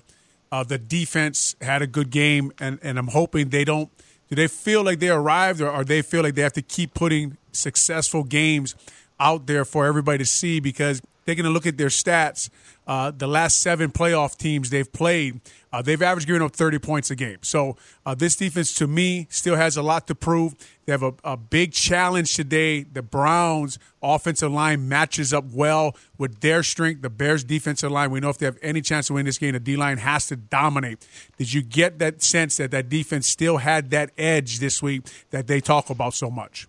[0.52, 3.90] uh, the defense had a good game, and, and I'm hoping they don't.
[4.30, 6.94] Do they feel like they arrived, or, or they feel like they have to keep
[6.94, 8.76] putting successful games
[9.22, 10.60] out there for everybody to see?
[10.60, 12.50] Because going to look at their stats.
[12.88, 15.40] Uh, the last seven playoff teams they've played,
[15.72, 17.38] uh, they've averaged giving up 30 points a game.
[17.42, 20.56] So uh, this defense, to me, still has a lot to prove.
[20.86, 22.84] They have a, a, big challenge today.
[22.84, 27.02] The Browns' offensive line matches up well with their strength.
[27.02, 29.54] The Bears' defensive line, we know if they have any chance to win this game,
[29.54, 31.06] the D line has to dominate.
[31.38, 35.48] Did you get that sense that that defense still had that edge this week that
[35.48, 36.68] they talk about so much?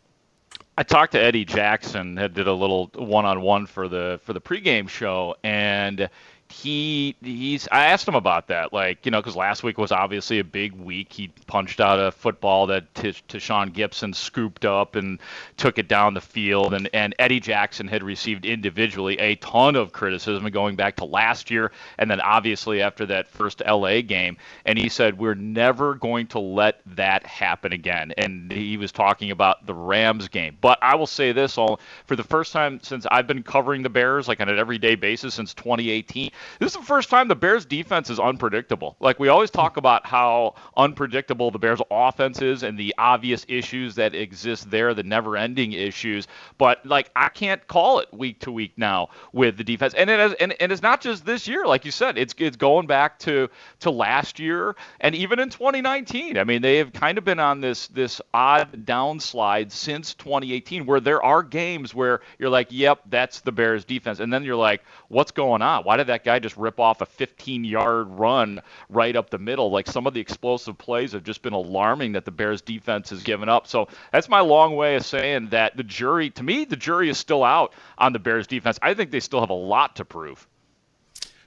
[0.76, 4.88] I talked to Eddie Jackson, that did a little one-on-one for the for the pregame
[4.88, 6.08] show, and
[6.52, 10.38] he he's I asked him about that, like you know, because last week was obviously
[10.38, 11.12] a big week.
[11.12, 15.18] He punched out a football that T- Tashaun Gipson scooped up and
[15.56, 19.92] took it down the field, and and Eddie Jackson had received individually a ton of
[19.92, 24.36] criticism going back to last year, and then obviously after that first LA game,
[24.66, 29.30] and he said we're never going to let that happen again, and he was talking
[29.30, 30.58] about the Rams game.
[30.60, 33.90] But I will say this: all for the first time since I've been covering the
[33.90, 37.64] Bears like on an everyday basis since 2018 this is the first time the Bears
[37.64, 38.96] defense is unpredictable.
[39.00, 43.94] Like we always talk about how unpredictable the Bears offense is and the obvious issues
[43.96, 46.26] that exist there, the never-ending issues.
[46.58, 50.20] But like I can't call it week to week now with the defense, and it
[50.20, 53.18] is, and, and it's not just this year, like you said, it's it's going back
[53.20, 53.48] to
[53.80, 56.38] to last year and even in 2019.
[56.38, 61.00] I mean, they have kind of been on this this odd downslide since 2018, where
[61.00, 64.82] there are games where you're like, yep, that's the Bears defense, and then you're like,
[65.08, 65.84] what's going on?
[65.84, 69.38] Why did that guy guy just rip off a 15 yard run right up the
[69.38, 69.70] middle.
[69.70, 73.22] Like some of the explosive plays have just been alarming that the Bears defense has
[73.22, 73.66] given up.
[73.66, 77.18] So that's my long way of saying that the jury, to me, the jury is
[77.18, 78.78] still out on the Bears defense.
[78.80, 80.46] I think they still have a lot to prove.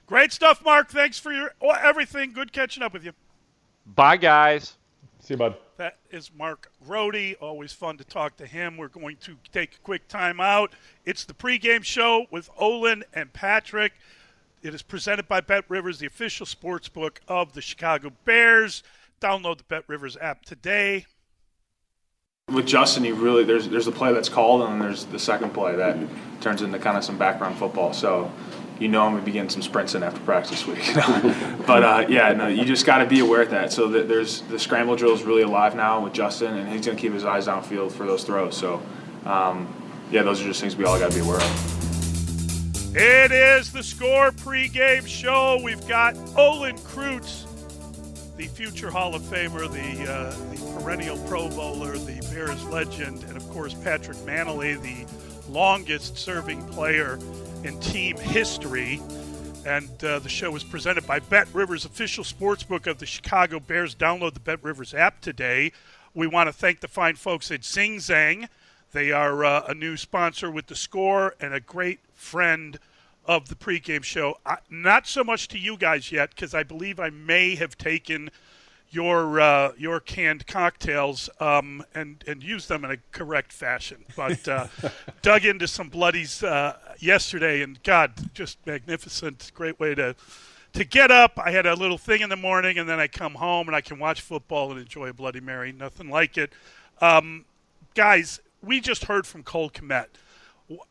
[0.06, 0.88] Great stuff, Mark.
[0.88, 2.32] Thanks for your everything.
[2.32, 3.12] Good catching up with you.
[3.84, 4.76] Bye, guys.
[5.20, 5.56] See you, bud.
[5.78, 7.36] That is Mark Grote.
[7.40, 8.76] Always fun to talk to him.
[8.76, 10.72] We're going to take a quick time out.
[11.04, 13.92] It's the pregame show with Olin and Patrick.
[14.62, 18.82] It is presented by Bet Rivers, the official sports book of the Chicago Bears.
[19.20, 21.06] Download the Bet Rivers app today.
[22.52, 25.52] With Justin, he really there's there's a play that's called, and then there's the second
[25.52, 25.96] play that
[26.40, 27.92] turns into kind of some background football.
[27.92, 28.30] So
[28.78, 30.92] you know I'm gonna be getting some sprints in after practice week.
[31.66, 33.72] but uh, yeah, no, you just got to be aware of that.
[33.72, 37.12] So there's the scramble drill is really alive now with Justin, and he's gonna keep
[37.12, 38.56] his eyes downfield for those throws.
[38.56, 38.80] So
[39.24, 39.66] um,
[40.10, 41.75] yeah, those are just things we all got to be aware of.
[42.98, 45.60] It is the score pregame show.
[45.62, 47.44] We've got Olin Kreutz,
[48.38, 53.36] the future Hall of Famer, the uh, the perennial Pro Bowler, the Bears legend, and
[53.36, 57.18] of course Patrick Mannelly, the longest serving player
[57.64, 59.02] in team history.
[59.66, 63.94] And uh, the show is presented by Bet Rivers, official sportsbook of the Chicago Bears.
[63.94, 65.70] Download the Bet Rivers app today.
[66.14, 68.48] We want to thank the fine folks at Zing Zang.
[68.92, 72.78] They are uh, a new sponsor with the score and a great friend
[73.24, 74.38] of the pregame show.
[74.44, 78.30] I, not so much to you guys yet, because I believe I may have taken
[78.90, 84.04] your uh, your canned cocktails um, and and used them in a correct fashion.
[84.16, 84.68] But uh,
[85.22, 90.14] dug into some bloodies uh, yesterday, and God, just magnificent, great way to
[90.72, 91.38] to get up.
[91.42, 93.80] I had a little thing in the morning, and then I come home and I
[93.80, 95.72] can watch football and enjoy a Bloody Mary.
[95.72, 96.52] Nothing like it,
[97.00, 97.44] um,
[97.94, 98.40] guys.
[98.62, 100.06] We just heard from Cole Kmet.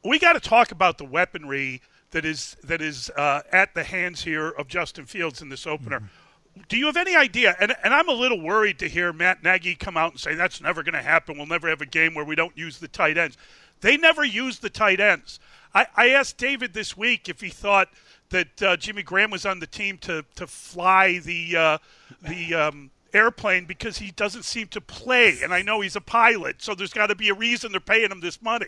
[0.03, 4.23] We got to talk about the weaponry that is that is uh, at the hands
[4.23, 5.99] here of Justin Fields in this opener.
[5.99, 6.21] Mm-hmm
[6.69, 7.55] do you have any idea?
[7.59, 10.61] And, and I'm a little worried to hear Matt Nagy come out and say that's
[10.61, 11.37] never going to happen.
[11.37, 13.37] We'll never have a game where we don't use the tight ends.
[13.81, 15.39] They never use the tight ends.
[15.73, 17.89] I, I asked David this week if he thought
[18.29, 21.77] that uh, Jimmy Graham was on the team to to fly the uh,
[22.21, 25.39] the um, airplane because he doesn't seem to play.
[25.43, 28.11] And I know he's a pilot, so there's got to be a reason they're paying
[28.11, 28.67] him this money.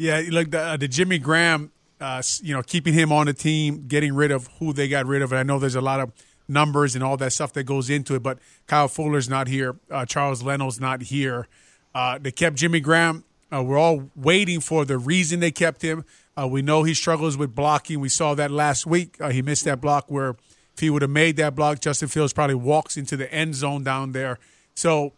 [0.00, 3.84] Yeah, like the, uh, the Jimmy Graham, uh, you know, keeping him on the team,
[3.86, 5.30] getting rid of who they got rid of.
[5.30, 6.10] And I know there's a lot of
[6.48, 8.22] numbers and all that stuff that goes into it.
[8.22, 9.76] But Kyle Fuller's not here.
[9.90, 11.48] Uh, Charles Leno's not here.
[11.94, 13.24] Uh, they kept Jimmy Graham.
[13.52, 16.06] Uh, we're all waiting for the reason they kept him.
[16.34, 18.00] Uh, we know he struggles with blocking.
[18.00, 19.18] We saw that last week.
[19.30, 22.54] He missed that block where if he would have made that block, Justin Fields probably
[22.54, 24.38] walks into the end zone down there.
[24.74, 25.12] So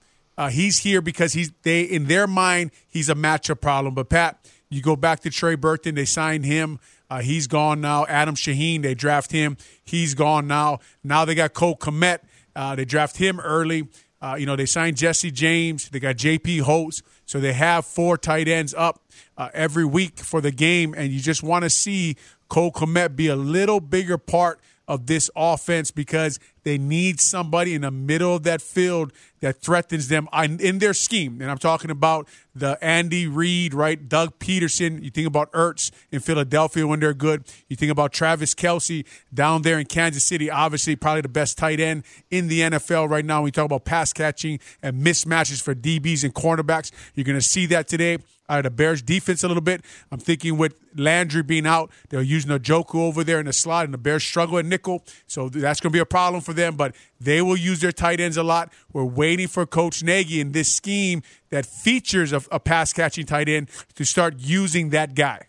[0.50, 3.94] he's here because he's they in their mind he's a matchup problem.
[3.94, 5.94] But Pat, you go back to Trey Burton.
[5.94, 6.78] They signed him.
[7.10, 8.06] Uh, he's gone now.
[8.06, 9.56] Adam Shaheen, they draft him.
[9.84, 10.78] He's gone now.
[11.04, 12.20] Now they got Cole Kmet.
[12.56, 13.88] Uh, they draft him early.
[14.20, 15.88] Uh, you know, they signed Jesse James.
[15.88, 16.58] They got J.P.
[16.58, 17.02] Holtz.
[17.26, 19.02] So they have four tight ends up
[19.36, 22.16] uh, every week for the game, and you just want to see
[22.48, 24.60] Cole Kmet be a little bigger part
[24.92, 30.08] of this offense because they need somebody in the middle of that field that threatens
[30.08, 30.28] them
[30.60, 31.40] in their scheme.
[31.40, 34.06] And I'm talking about the Andy Reid, right?
[34.06, 35.02] Doug Pederson.
[35.02, 37.44] You think about Ertz in Philadelphia when they're good.
[37.68, 40.50] You think about Travis Kelce down there in Kansas City.
[40.50, 43.40] Obviously, probably the best tight end in the NFL right now.
[43.40, 47.64] We talk about pass catching and mismatches for DBs and cornerbacks, you're going to see
[47.66, 48.18] that today
[48.52, 49.82] out of the Bears defense a little bit.
[50.10, 53.94] I'm thinking with Landry being out, they're using Njoku over there in the slot, and
[53.94, 55.04] the Bears struggle at nickel.
[55.26, 58.20] So that's going to be a problem for them, but they will use their tight
[58.20, 58.70] ends a lot.
[58.92, 63.48] We're waiting for Coach Nagy in this scheme that features a, a pass catching tight
[63.48, 65.46] end to start using that guy.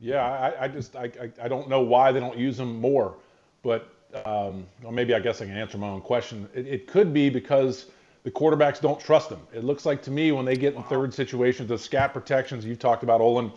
[0.00, 1.10] Yeah, I, I just I,
[1.42, 3.16] I, don't know why they don't use him more,
[3.64, 3.92] but
[4.24, 6.48] um, or maybe I guess I can answer my own question.
[6.54, 7.86] It, it could be because–
[8.24, 9.40] the quarterbacks don't trust them.
[9.52, 12.78] It looks like to me when they get in third situations, the scat protections you've
[12.78, 13.52] talked about, Olin,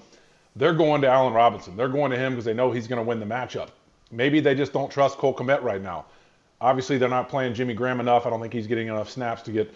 [0.55, 1.76] they're going to Allen Robinson.
[1.76, 3.70] They're going to him because they know he's going to win the matchup.
[4.12, 6.05] Maybe they just don't trust Cole Kmet right now.
[6.59, 8.26] Obviously, they're not playing Jimmy Graham enough.
[8.26, 9.74] I don't think he's getting enough snaps to get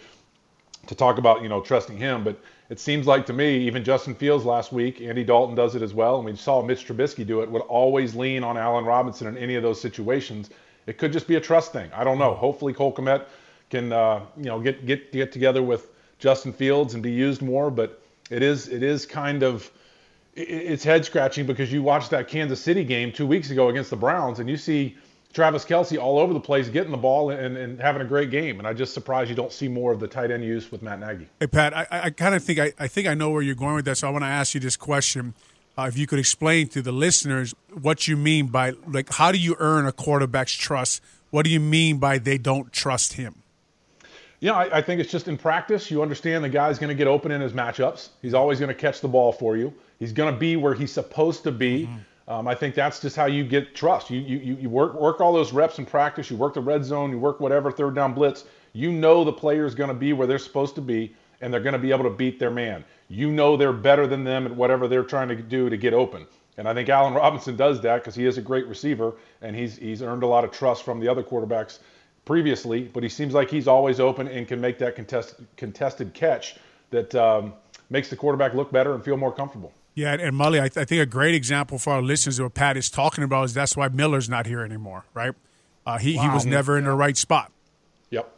[0.86, 2.22] to talk about you know trusting him.
[2.22, 5.82] But it seems like to me, even Justin Fields last week, Andy Dalton does it
[5.82, 7.50] as well, and we saw Mitch Trubisky do it.
[7.50, 10.50] Would always lean on Allen Robinson in any of those situations.
[10.86, 11.90] It could just be a trust thing.
[11.92, 12.34] I don't know.
[12.34, 12.40] Hmm.
[12.40, 13.24] Hopefully, Cole Kmet
[13.70, 15.88] can uh, you know get get get together with
[16.18, 17.70] Justin Fields and be used more.
[17.70, 19.70] But it is it is kind of
[20.34, 23.96] it's head scratching because you watched that Kansas City game two weeks ago against the
[23.96, 24.94] Browns and you see
[25.32, 28.58] Travis Kelce all over the place getting the ball and, and having a great game.
[28.58, 31.00] And I just surprised you don't see more of the tight end use with Matt
[31.00, 31.26] Nagy.
[31.40, 33.76] Hey Pat, I, I kind of think I, I think I know where you're going
[33.76, 33.96] with that.
[33.96, 35.34] So I want to ask you this question.
[35.78, 39.38] uh, if you could explain to the listeners what you mean by like how do
[39.38, 41.02] you earn a quarterback's trust?
[41.30, 43.42] What do you mean by they don't trust him?
[44.40, 45.90] Yeah, I, I think it's just in practice.
[45.90, 48.10] You understand the guy's going to get open in his matchups.
[48.22, 49.72] He's always going to catch the ball for you.
[49.98, 51.84] He's going to be where he's supposed to be.
[51.84, 51.98] Mm-hmm.
[52.28, 54.10] Um, I think that's just how you get trust.
[54.10, 56.28] You, you you work work all those reps in practice.
[56.28, 57.10] You work the red zone.
[57.12, 58.44] You work whatever third down blitz.
[58.72, 61.60] You know the player is going to be where they're supposed to be, and they're
[61.60, 62.84] going to be able to beat their man.
[63.08, 66.26] You know they're better than them at whatever they're trying to do to get open.
[66.58, 69.76] And I think Allen Robinson does that because he is a great receiver, and he's
[69.76, 71.78] he's earned a lot of trust from the other quarterbacks
[72.26, 76.56] previously, but he seems like he's always open and can make that contested contested catch
[76.90, 77.54] that um,
[77.88, 79.72] makes the quarterback look better and feel more comfortable.
[79.94, 82.54] Yeah, and Mully, I, th- I, think a great example for our listeners of what
[82.54, 85.32] Pat is talking about is that's why Miller's not here anymore, right?
[85.86, 86.22] Uh, he, wow.
[86.24, 87.50] he was never in the right spot.
[88.10, 88.30] Yep.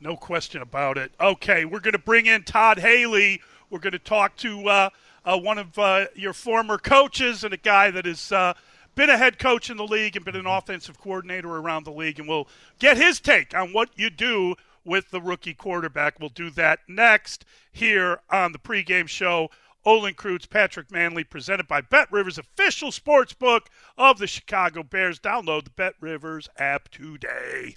[0.00, 1.12] No question about it.
[1.20, 3.42] Okay, we're going to bring in Todd Haley.
[3.68, 4.90] We're going to talk to uh,
[5.26, 8.54] uh, one of uh, your former coaches and a guy that is uh,–
[8.94, 12.18] been a head coach in the league and been an offensive coordinator around the league,
[12.18, 16.20] and we'll get his take on what you do with the rookie quarterback.
[16.20, 19.48] We'll do that next here on the pregame show.
[19.86, 23.68] Olin Kreutz, Patrick Mannelly, presented by Bet Rivers, official sports book
[23.98, 25.18] of the Chicago Bears.
[25.18, 27.76] Download the Bet Rivers app today.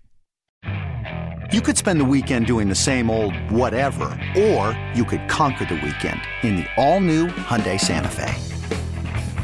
[1.52, 4.06] You could spend the weekend doing the same old whatever,
[4.38, 8.57] or you could conquer the weekend in the all-new Hyundai Santa Fe.